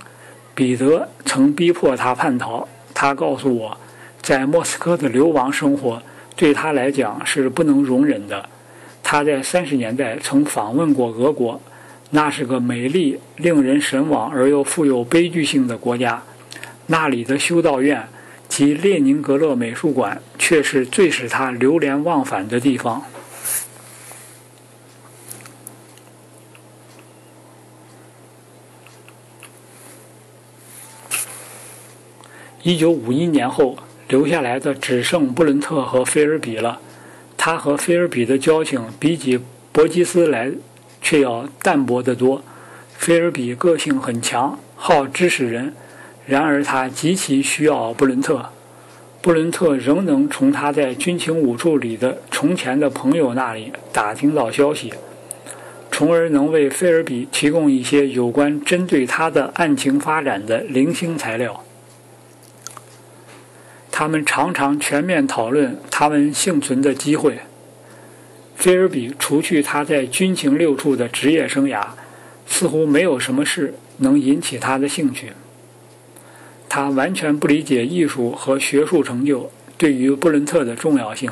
[0.57, 2.67] 彼得曾逼迫他叛逃。
[2.91, 3.77] 他告诉我，
[4.23, 6.01] 在莫斯科的流亡生活
[6.35, 8.49] 对他来讲是不能容忍的。
[9.03, 11.61] 他在三十年代曾访问过俄国，
[12.09, 16.23] 那是个美丽、令人神往而又富有悲剧性的国家。
[16.87, 18.07] 那里的修道院
[18.49, 23.03] 及列宁格勒美术馆却是最使他流连忘返的地方。
[32.67, 33.77] 一九五一年后，
[34.09, 36.81] 留下来的只剩布伦特和菲尔比了。
[37.37, 39.39] 他和菲尔比的交情比起
[39.71, 40.51] 伯吉斯来，
[41.01, 42.43] 却要淡薄得多。
[42.97, 45.73] 菲尔比个性很强，好指使人，
[46.25, 48.49] 然而他极其需要布伦特。
[49.21, 54.93] 布伦特仍能从他在军情五处里的从前的朋友那里打听到消息，
[55.89, 61.63] 从而能为菲尔比提供一些有关针对他的案情发展的零星材料。
[63.99, 67.39] 他们常常全面讨论他们幸存的机会。
[68.55, 71.83] 菲尔比除去他在军情六处的职业生涯，
[72.45, 75.31] 似乎没有什么事能引起他的兴趣。
[76.69, 81.31] 他完全不理解艺术和学术成就对于布伦特的重要性，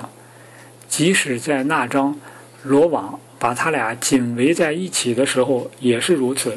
[0.90, 2.20] 即使在那张
[2.64, 6.56] 罗网把他俩紧围在一起的时候也是如此。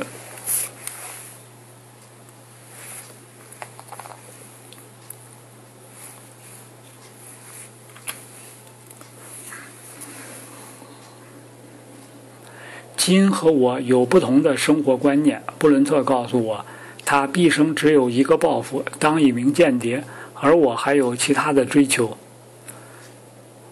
[12.98, 15.40] 金和我有不同的生活观念。
[15.56, 16.66] 布伦特告诉我，
[17.04, 20.02] 他毕生只有一个抱负，当一名间谍，
[20.34, 22.18] 而我还有其他的追求。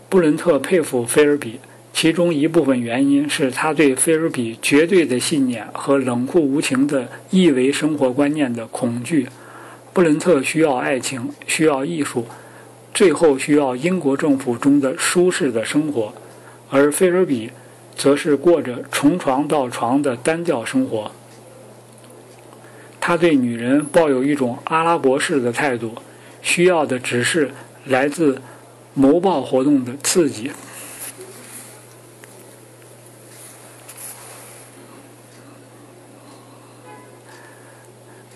[0.08, 1.58] 布伦特佩服菲尔比，
[1.92, 9.28] 其中一部分原因是他对菲尔比绝对的信念和冷酷无情的异维生活观念的恐惧。
[9.92, 12.26] 布伦特需要爱情，需要艺术，
[12.94, 16.14] 最后需要英国政府中的舒适的生活，
[16.70, 17.50] 而菲尔比。
[17.96, 21.10] 则是过着从床到床的单调生活。
[23.00, 25.94] 他对女人抱有一种阿拉伯式的态度，
[26.42, 27.50] 需要的只是
[27.84, 28.42] 来自
[28.94, 30.50] 谋报活动的刺激。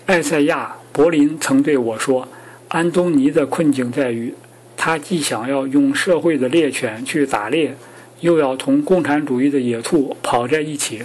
[0.05, 2.27] 艾塞亚·柏林曾对我说
[2.67, 4.33] ：“安东尼的困境在于，
[4.75, 7.75] 他既想要用社会的猎犬去打猎。”
[8.21, 11.03] 又要同共产主义的野兔跑在一起。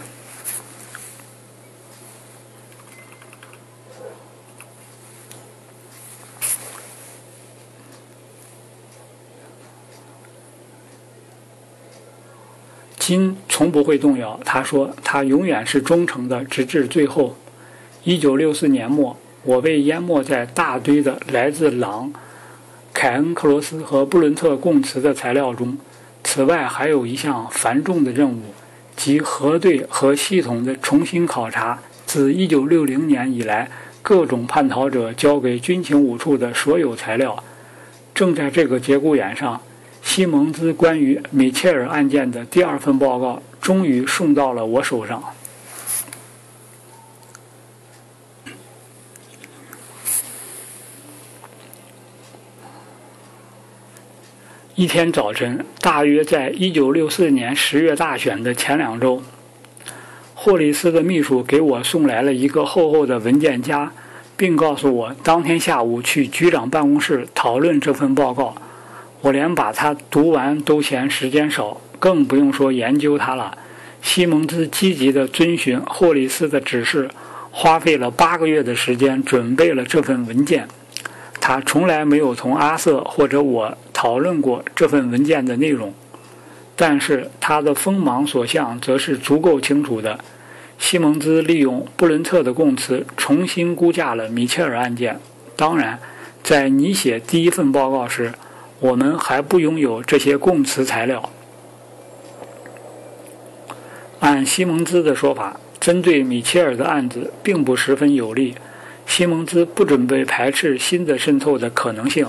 [12.98, 17.36] 金从不会动摇，他说他永远是忠诚的，直至最后。
[18.02, 22.12] 一九六四年末，我被淹没在大堆的来自朗、
[22.92, 25.78] 凯恩克罗斯和布伦特供词的材料中。
[26.28, 28.52] 此外，还有一项繁重的任务，
[28.96, 33.70] 即核对和系统的重新考察自1960年以来
[34.02, 37.42] 各种叛逃者交给军情五处的所有材料。
[38.12, 39.60] 正在这个节骨眼上，
[40.02, 45.22] 西蒙兹关于米切尔案件的第二份报告终于送到了我手上。
[54.76, 59.22] 一天早晨，大约在一九六四年十月大选的前两周，
[60.34, 63.90] 霍利斯的秘书给我送来了一个厚厚的文件夹，
[64.36, 68.54] 并告诉我当天下午去局长办公室讨论这份报告。
[69.22, 73.56] 我连把它读完都嫌时间少，更不用说研究它了。
[74.02, 77.08] 西蒙兹积极地遵循霍利斯的指示，
[77.50, 80.68] 花费了八个月的时间准备了这份文件。
[81.40, 85.94] 他从来没有从阿瑟或者我讨论过这份文件的内容，
[86.76, 90.20] 但是他的锋芒所向则是足够清楚的。
[90.78, 95.18] 西蒙兹利用布伦特的供词重新估价了米切尔案件。
[95.56, 95.98] 当然，
[96.42, 98.34] 在你写第一份报告时，
[98.80, 101.30] 我们还不拥有这些供词材料。
[104.20, 108.54] 按西蒙兹的说法，针对米切尔的案子并不十分有利。
[109.06, 112.26] 西蒙兹不准备排斥新的渗透的可能性，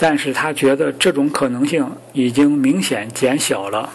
[0.00, 3.90] 但是他觉得这种可能性已经明显减小了。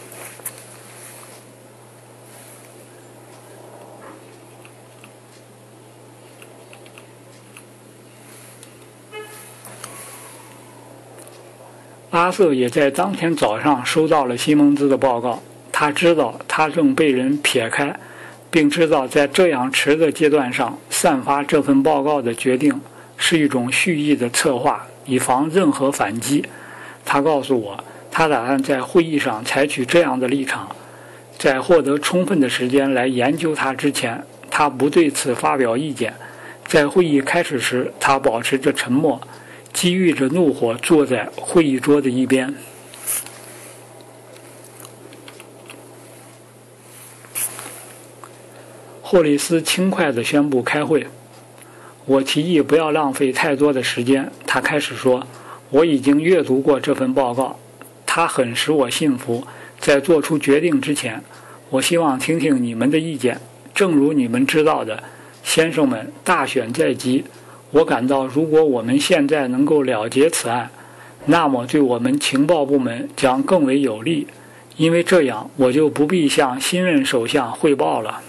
[12.11, 15.41] 阿瑟也在当天早上收到了西蒙兹的报告。
[15.71, 17.99] 他知道他正被人撇开，
[18.51, 22.79] 并知道在这样迟的阶段上散发这份报告的决定
[23.17, 26.45] 是一种蓄意的策划，以防任何反击。
[27.05, 30.73] 他告诉我，他打算在会议上采取这样的立场。
[31.37, 36.13] 在获得充分的时间来研究它之前，他不对此发表意见。
[36.65, 39.19] 在会议开始时，他保持着沉默，
[39.73, 42.53] 积郁着怒火，坐在会议桌的一边。
[49.01, 51.05] 霍利斯轻快地宣布开会。
[52.05, 54.29] 我提议不要浪费太多的时间。
[54.45, 55.25] 他开始说
[55.71, 57.57] ：“我已经阅读过这份报告，
[58.05, 59.45] 它很使我信服。
[59.79, 61.21] 在做出决定之前，
[61.69, 63.39] 我希望听听你们的意见。
[63.73, 65.01] 正如你们知道的，
[65.43, 67.23] 先生们，大选在即。
[67.71, 70.69] 我感到，如果我们现在能够了结此案，
[71.25, 74.27] 那么对我们情报部门将更为有利，
[74.75, 78.21] 因为这样我就不必向新任首相汇报了。”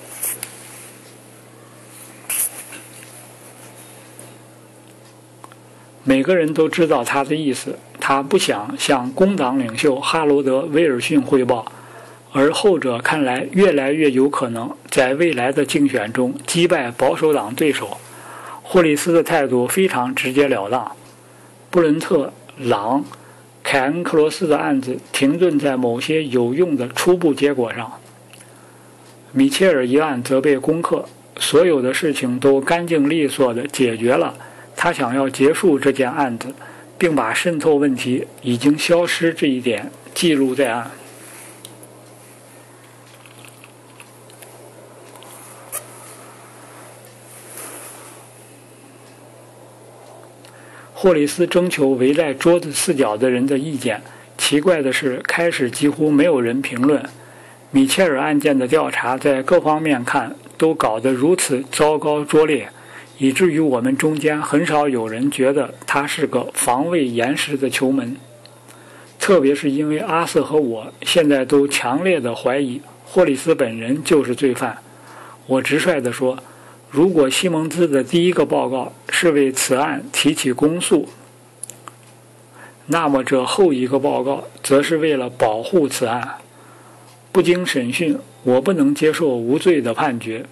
[6.07, 11.73] 每个人都知道他的意思，他不想向工党领袖哈罗德·威尔逊汇报，
[12.31, 17.97] 而后者看来越来越有可能在未来的竞选中击败保守党对手。
[18.63, 20.93] 霍利斯的态度非常直截了当。
[21.71, 23.03] 布伦特、朗、
[23.63, 27.91] 凯恩克罗斯的案子停顿在某些有用的初步结果上，
[29.33, 31.07] 米切尔一案则被攻克，
[31.39, 34.35] 所有的事情都干净利索地解决了。
[34.85, 36.55] 他想要结束这件案子，
[36.99, 40.91] 并把渗透问题已经消失这一点记录在案。
[50.93, 54.03] 霍里斯征求围在桌子四角的人的意见。
[54.37, 57.03] 奇怪的是，开始几乎没有人评论
[57.71, 62.69] 米切尔案件的调查，在各方面看都搞得如此糟糕拙劣。
[63.19, 68.17] 以至于我们中间很少有人觉得他是个防卫严实的球门，
[69.19, 74.79] 特别是因为阿瑟和我现在都强烈的怀疑霍利斯本人就是罪犯。
[75.47, 76.39] 我直率地说，
[76.91, 81.09] 如果西蒙兹的第一个报告是为此案提起公诉，
[82.87, 86.37] 那么这后一个报告则是为了保护此案。
[87.31, 90.47] 不经审讯，我不能接受无罪的判决。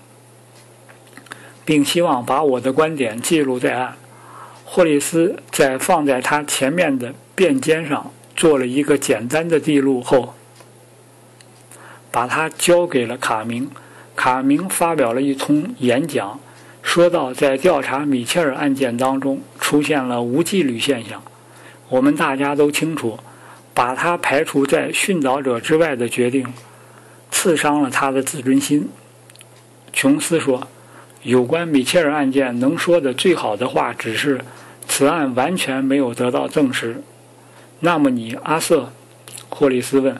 [1.65, 3.97] 并希望把我的观点记录在案。
[4.65, 10.33] 霍利斯在放在他前面的便笺上做了一个简单的记录后，
[12.11, 13.71] 把它交给了卡明。
[14.17, 16.41] 卡明发表了一通演讲，
[16.83, 21.23] 说到在调查米切尔案件当中出现了无纪律现象。
[21.91, 23.19] 我们大家都清楚，
[23.75, 26.47] 把他排除在殉道者之外的决定，
[27.31, 28.89] 刺伤了他的自尊心。
[29.93, 30.67] 琼斯说。
[31.23, 34.41] 有关米切尔案件能说的最好的话，只是
[34.89, 37.03] 此案完全没有得到证实。
[37.81, 38.93] 那么你，阿瑟？
[39.49, 40.17] 霍利斯问。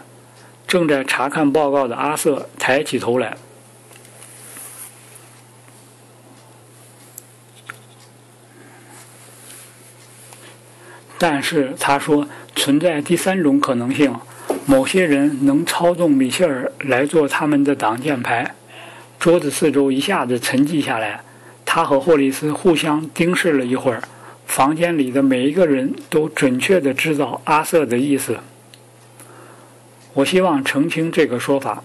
[0.67, 3.37] 正在查看报告的阿瑟抬起头来。
[11.19, 12.27] 但是他说，
[12.57, 14.15] 存在第三种可能性：
[14.67, 18.55] 某些人能操纵米切尔来做他们的挡箭牌。
[19.23, 21.21] 桌子四周一下子沉寂下来，
[21.65, 24.03] 他和霍利斯互相盯视了一会儿。
[24.47, 28.39] 房间里的每一个人都准确地知道阿瑟的意思。
[30.15, 31.85] 我希望澄清这个说法。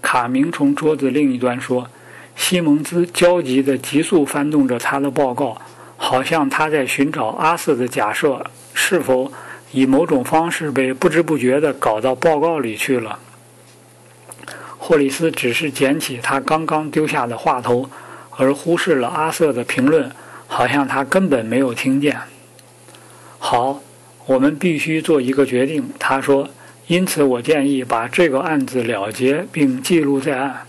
[0.00, 1.90] 卡明从桌子另一端说
[2.34, 5.60] ：“西蒙兹焦急地急速翻动着他的报告，
[5.98, 8.42] 好像他在寻找阿瑟的假设
[8.72, 9.30] 是否
[9.72, 13.18] 以某种方式被不知不觉地搞到报告里去了。”
[14.88, 17.90] 霍里斯只是捡起他刚刚丢下的话头，
[18.30, 20.10] 而忽视了阿瑟的评论，
[20.46, 22.16] 好像他根本没有听见。
[23.38, 23.82] 好，
[24.24, 26.48] 我们必须做一个决定，他说。
[26.86, 30.60] 因此，我建议把这个案子了结并记录在案。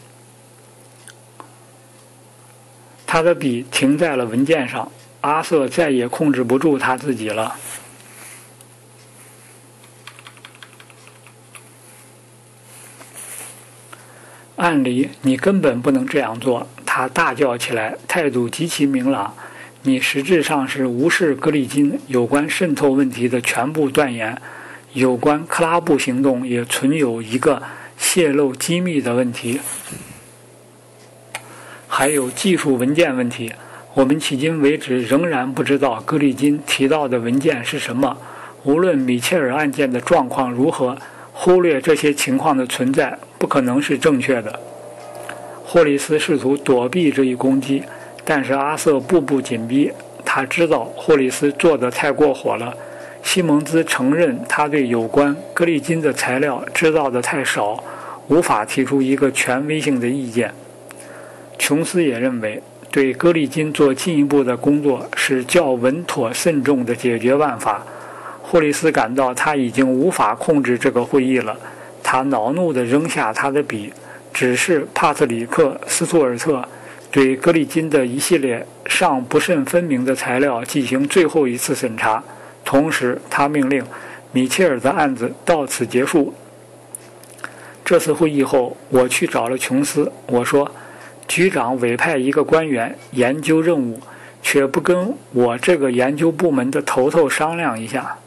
[3.07, 4.91] 他的笔停在了文件上，
[5.21, 7.55] 阿瑟再也控制不住他自己了。
[14.59, 19.33] 按理你根本不能这样做，他大叫起来，态度极其明朗。
[19.83, 24.37] 你实质上是无视格里金有关渗透问题的全部断言。
[24.91, 27.63] 有关克拉布行动也存有一个
[27.97, 29.61] 泄露机密的问题，
[31.87, 33.53] 还有技术文件问题。
[33.93, 38.17] 我们迄今为止仍然不知道格里金提到的文件是什么。
[38.63, 40.97] 无论米切尔案件的状况如何，
[41.31, 44.59] 忽略这些情况的存在不可能是正确的。
[45.65, 47.81] 霍利斯试图躲避这一攻击，
[48.23, 49.91] 但是阿瑟步步紧逼。
[50.25, 52.75] 他知道霍利斯做得太过火了。
[53.23, 57.83] 西蒙兹承认，他对有关格里金的材料知道的太少，
[58.27, 60.53] 无法提出一个权威性的意见。
[61.57, 62.61] 琼斯也认为，
[62.91, 67.83] 对格里金做进一步的工作是较稳妥慎重的解决办法。
[68.41, 71.57] 霍利斯感到他已经无法控制这个会议了，
[72.11, 73.93] 他恼怒地扔下他的笔，
[74.33, 76.67] 指示帕特里克·斯图尔特
[77.11, 82.23] 对格里金的一系列尚不甚分明的材料进行最后一次审查。
[82.65, 83.85] 同时，他命令
[84.31, 86.33] 米切尔的案子到此结束。
[87.85, 90.11] 这次会议后，我去找了琼斯。
[90.25, 90.71] 我说
[91.29, 94.01] ：“局长委派一个官员研究任务，
[94.41, 98.17] 却不跟我这个研究部门的头头商量一下。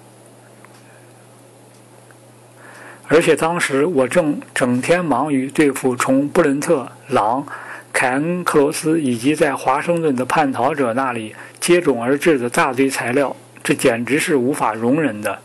[3.09, 7.47] 而且当时我正整天忙于对付从布伦特、朗、
[7.93, 15.39] 凯恩克罗斯以及在华盛顿的叛逃者那里接踵而至的大堆材料。”这简直是无法容忍的。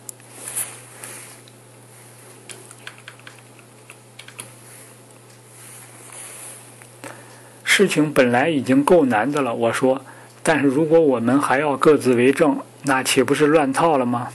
[7.64, 10.02] 事情本来已经够难的了，我说。
[10.42, 14.30] 但是如果我们还要各自为政，那岂不是乱套了吗？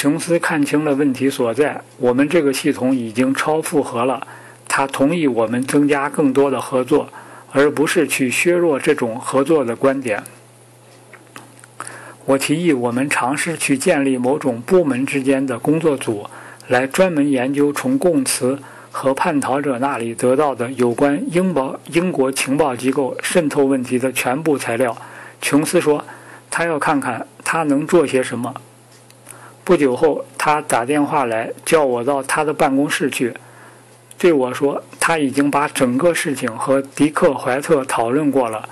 [0.00, 1.82] 琼斯看清了问题所在。
[1.96, 4.24] 我们这个系统已经超负荷了。
[4.68, 7.08] 他同意我们增加更多的合作，
[7.50, 10.22] 而不是去削弱这种合作的观点。
[12.26, 16.30] 我提议我们尝试去建立某种部门之间的工作组，
[16.68, 18.56] 来专门研究从供词
[18.92, 24.96] 和叛逃者那里得到的有关英国英国情报机构渗透问题的全部材料。
[25.42, 26.04] 琼斯说，
[26.48, 28.54] 他要看看他能做些什么。
[29.68, 33.34] 不久后，他打电话来叫我到他的办公室去，
[34.16, 38.66] 对我说他已经把整个事情和迪克·怀特讨论过了，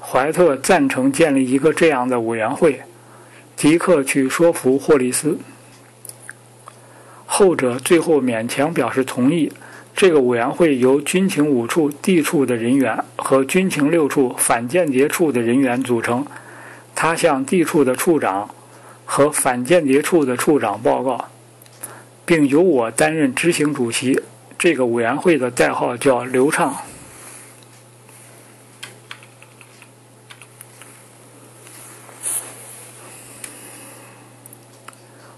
[0.00, 2.80] 怀特赞成建立一个这样的委员会。
[3.58, 5.38] 迪克去说服霍利斯，
[7.26, 9.52] 后者最后勉强表示同意。
[9.94, 16.26] 这个委员会由军情五处地处的人员和军情六处反间谍处的人员组成。
[16.94, 18.48] 他向地处的处长
[19.10, 21.30] 和反间谍处的处长报告，
[22.26, 24.20] 并由我担任执行主席。
[24.58, 26.76] 这个委员会的代号叫“流畅”。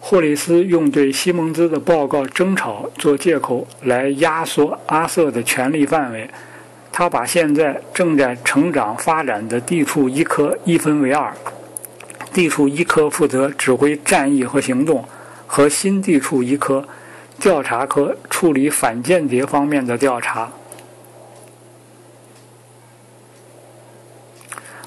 [0.01, 6.29] 霍里斯用对西蒙兹的报告争吵做借口来压缩阿瑟的权力范围。
[6.91, 11.33] 他把现在正在成长发展的地处一科一分为二：
[12.33, 15.05] 地处一科负责指挥战役和行动，
[15.47, 16.87] 和新地处一科
[17.39, 20.53] 调查科处理反间谍方面的调查。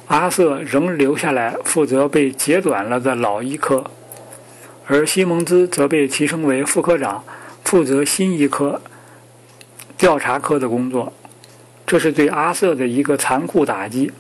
[0.08, 3.84] 阿瑟仍留下来负责被截短了的老一科。
[4.86, 7.24] 而西蒙兹则被提升为副科长，
[7.64, 8.82] 负责新一科
[9.98, 11.14] 调查科的工作。
[11.88, 14.12] 这是对阿瑟的一个残酷打击，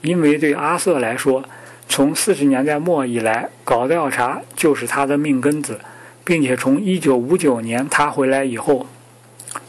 [0.00, 1.44] 因为对阿瑟来说，
[1.90, 5.80] 从四十年代末以来，搞调查就是他的命根子，
[6.22, 8.86] 并且从一九五九年他回来以后，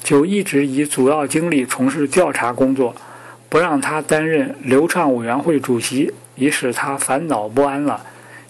[0.04, 2.96] 就一直以主要精力从事调查工作。
[3.50, 8.06] 不让他担任流畅委员会主席，已使他烦恼不安了。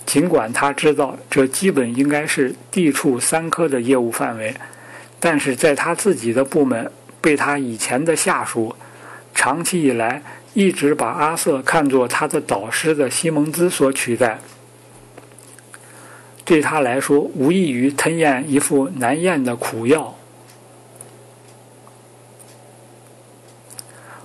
[0.05, 4.53] 尽管他知道这基本应该是地处三科的业务范围，
[5.19, 6.91] 但是在他自己的部门
[7.21, 8.75] 被他以前的下属
[9.33, 10.21] 长期以来
[10.53, 14.39] 一直把阿瑟看作他的导师的西蒙兹所取代，
[16.43, 20.15] 对他来说无异于吞咽一副难咽的苦药。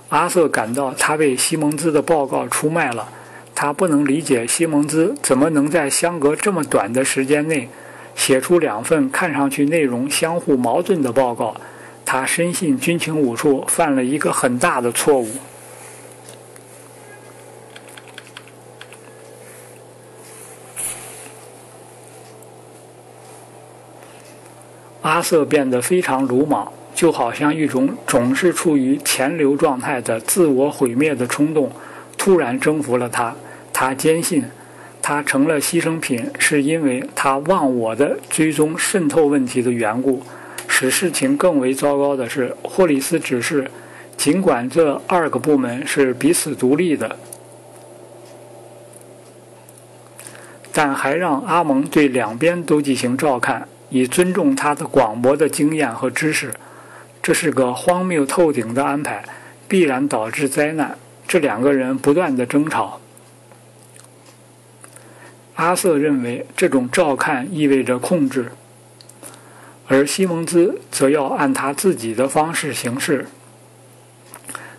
[0.09, 3.09] 阿瑟感到他被西蒙兹的报告出卖了。
[3.55, 7.67] 他不能理解西蒙兹怎么能在相隔这么短的时间内
[8.15, 11.55] 写出两份看上去内容相互矛盾的报告。
[12.05, 15.27] 他深信军情五处犯了一个很大的错误。
[25.01, 31.71] 阿瑟变得非常鲁莽，就好像一种总是处于潜流状态的自我毁灭的冲动
[32.17, 33.35] 突然征服了他。
[33.71, 34.43] 他坚信，
[35.01, 40.23] 他成了牺牲品，是因为他忘我的追踪渗透问题的缘故。
[40.67, 43.69] 使事情更为糟糕的是，霍里斯指示，
[44.17, 47.17] 尽管这二个部门是彼此独立的，
[50.73, 56.53] 但还让阿蒙对两边都进行照看，以尊重他的广博的经验和知识。
[57.21, 59.23] 这是个荒谬透顶的安排，
[59.67, 60.97] 必然导致灾难。
[61.27, 63.01] 这两个人不断的争吵。
[65.55, 68.51] 阿瑟认为这种照看意味着控制，
[69.87, 73.27] 而西蒙兹则要按他自己的方式行事。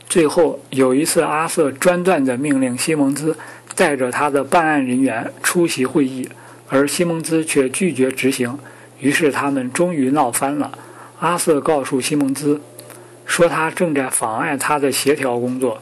[0.09, 3.37] 最后有一次，阿瑟专断地命令西蒙兹
[3.75, 6.27] 带着他的办案人员出席会议，
[6.69, 8.59] 而西蒙兹却拒绝执行。
[9.01, 10.79] 于是他们终于闹翻了。
[11.21, 12.61] 阿瑟告诉西蒙兹，
[13.27, 15.81] 说他正在妨碍他的协调工作，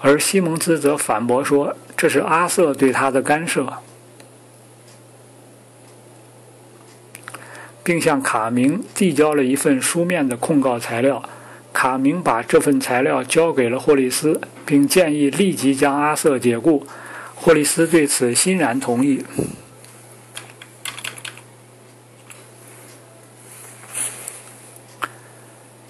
[0.00, 3.72] 而西蒙兹则反驳说这是阿瑟对他的干涉。
[7.82, 11.22] 并向卡明递交了一份书面的控告材料。
[11.72, 16.84] 卡明把这份材料交给了霍利斯，并建议立即将阿瑟解雇。
[17.34, 19.24] 霍利斯对此欣然同意。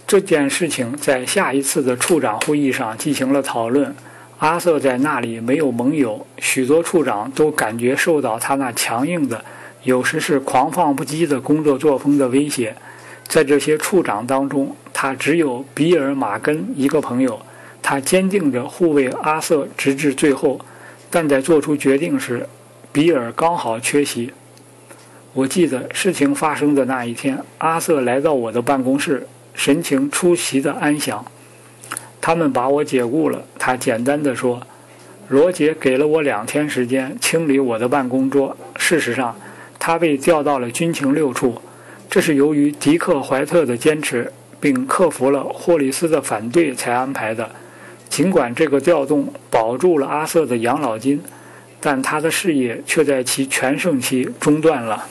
[0.09, 3.95] 这件事情在下一次的处长会议上进行了讨论。
[4.39, 9.45] 阿瑟在那里没有盟友，许多处长都感觉受到他那强硬的。
[9.83, 12.75] 有时是狂放不羁的工作作风的威胁，
[13.27, 17.39] 在这些处长当中，他只有比尔·马根一个朋友。
[17.83, 20.59] 他坚定地护卫阿瑟直至最后，
[21.11, 22.49] 但在做出决定时，
[22.91, 24.33] 比尔刚好缺席。
[25.35, 29.27] 我记得事情发生的那一天，阿瑟来到我的办公室，
[29.59, 31.27] 神情出奇的安详。
[32.21, 34.63] 他们把我解雇了，他简单的说。
[35.31, 38.57] 罗杰给了我两天时间清理我的办公桌。
[38.77, 39.37] 事实上，
[39.77, 41.61] 他被调到了军情六处，
[42.09, 47.51] 这是由于迪克·怀特的坚持，并克服了霍利斯的反对才安排的。
[48.09, 51.21] 尽管这个调动保住了阿瑟的养老金，
[51.81, 55.05] 但他的事业却在其全盛期中断了。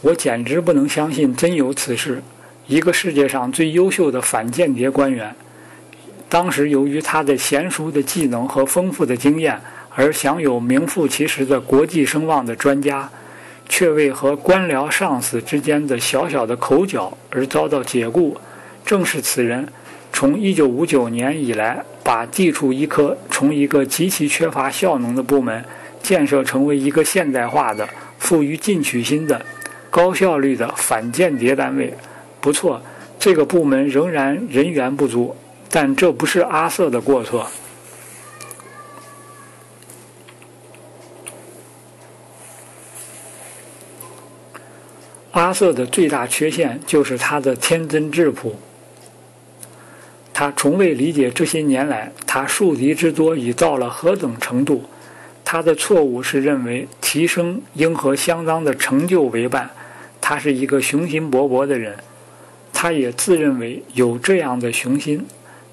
[0.00, 2.22] 我简直不能相信真有此事！
[2.68, 5.34] 一个世界上最优秀的反间谍官员。
[6.28, 9.60] 当时，由于他的娴熟的技能和丰富的经验
[9.96, 13.10] 而享有名副其实的国际声望的专家，
[13.68, 18.36] 却为和官僚上司之间的小小的口角而遭到解雇。
[18.84, 19.66] 正是此人，
[20.12, 25.64] 从1959年以来，把地处一科从一个极其缺乏效能的部门
[26.00, 27.88] 建设成为一个现代化的、
[28.18, 29.44] 富于进取心的、
[29.98, 31.92] 高效率的反间谍单位。
[32.40, 32.80] 不错，
[33.18, 35.34] 这个部门仍然人员不足。
[35.68, 37.50] 但这不是阿瑟的过错。
[45.32, 48.54] 阿瑟的最大缺陷就是他的天真质朴。
[50.32, 54.84] 他从未理解这些年来他树敌之多已到了何等程度。
[55.44, 59.68] 他的错误是认为提升应和相当的成就为伴。
[60.30, 61.96] 他是一个雄心勃勃的人，
[62.70, 65.24] 他也自认为有这样的雄心。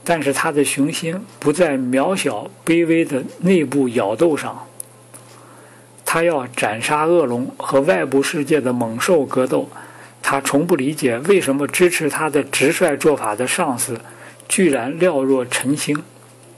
[0.01, 4.65] 但是他的雄心不在渺小卑微的内部咬斗上，
[6.05, 9.67] 他要斩杀恶龙和外部世界的猛兽格斗。
[10.21, 13.99] 他从不理解为什么支持他的直率做法的上司，
[14.47, 16.01] 居然料若晨星。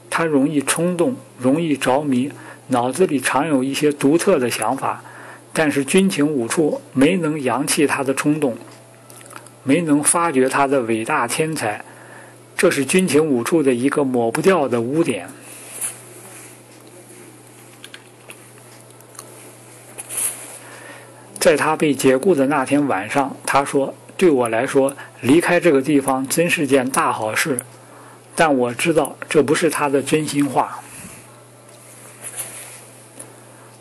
[0.07, 2.31] 他容易冲动，容易着迷，
[2.67, 5.01] 脑子里常有一些独特的想法。
[5.59, 8.55] 但是军情五处没能扬弃他的冲动，
[9.63, 11.83] 没能发掘他的伟大天才。
[12.55, 15.27] 这是军情五处的一个抹不掉的污点。
[21.39, 27.57] 在他被解雇的那天晚上，他说：“对我来说，离开这个地方真是件大好事。”
[28.37, 30.79] 但我知道这不是他的真心话。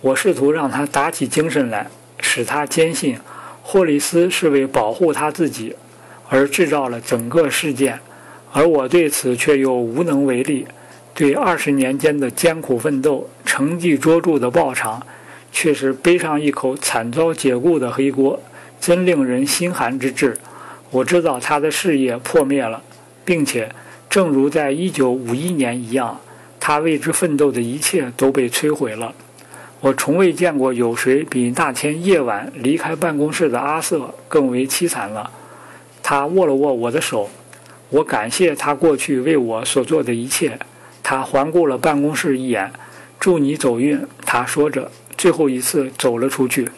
[0.07, 1.89] 我试图让他打起精神来，
[2.21, 3.19] 使他坚信
[3.65, 5.75] 霍利斯是为保护他自己
[6.29, 7.99] 而制造了整个事件，
[8.53, 10.65] 而我对此却又无能为力。
[11.13, 15.05] 对二十年间的艰苦奋斗、成绩卓著的报偿，
[15.51, 18.41] 却是背上一口惨遭解雇的黑锅，
[18.81, 20.39] 真令人心寒之至。
[20.91, 22.81] 我知道他的事业破灭了，
[23.25, 23.69] 并且，
[24.09, 26.21] 正如在一九五一年一样，
[26.61, 29.13] 他为之奋斗的一切都被摧毁了。
[29.87, 35.31] 我从未见过有谁比那天夜晚离开办公室的阿瑟更为凄惨了。
[36.03, 37.31] 他握了握我的手，
[37.91, 40.59] 我感谢他过去为我所做的一切。
[41.05, 42.73] 他环顾了办公室一眼，
[43.21, 44.05] 祝你走运。
[44.25, 46.69] 他说着，最后一次走了出去。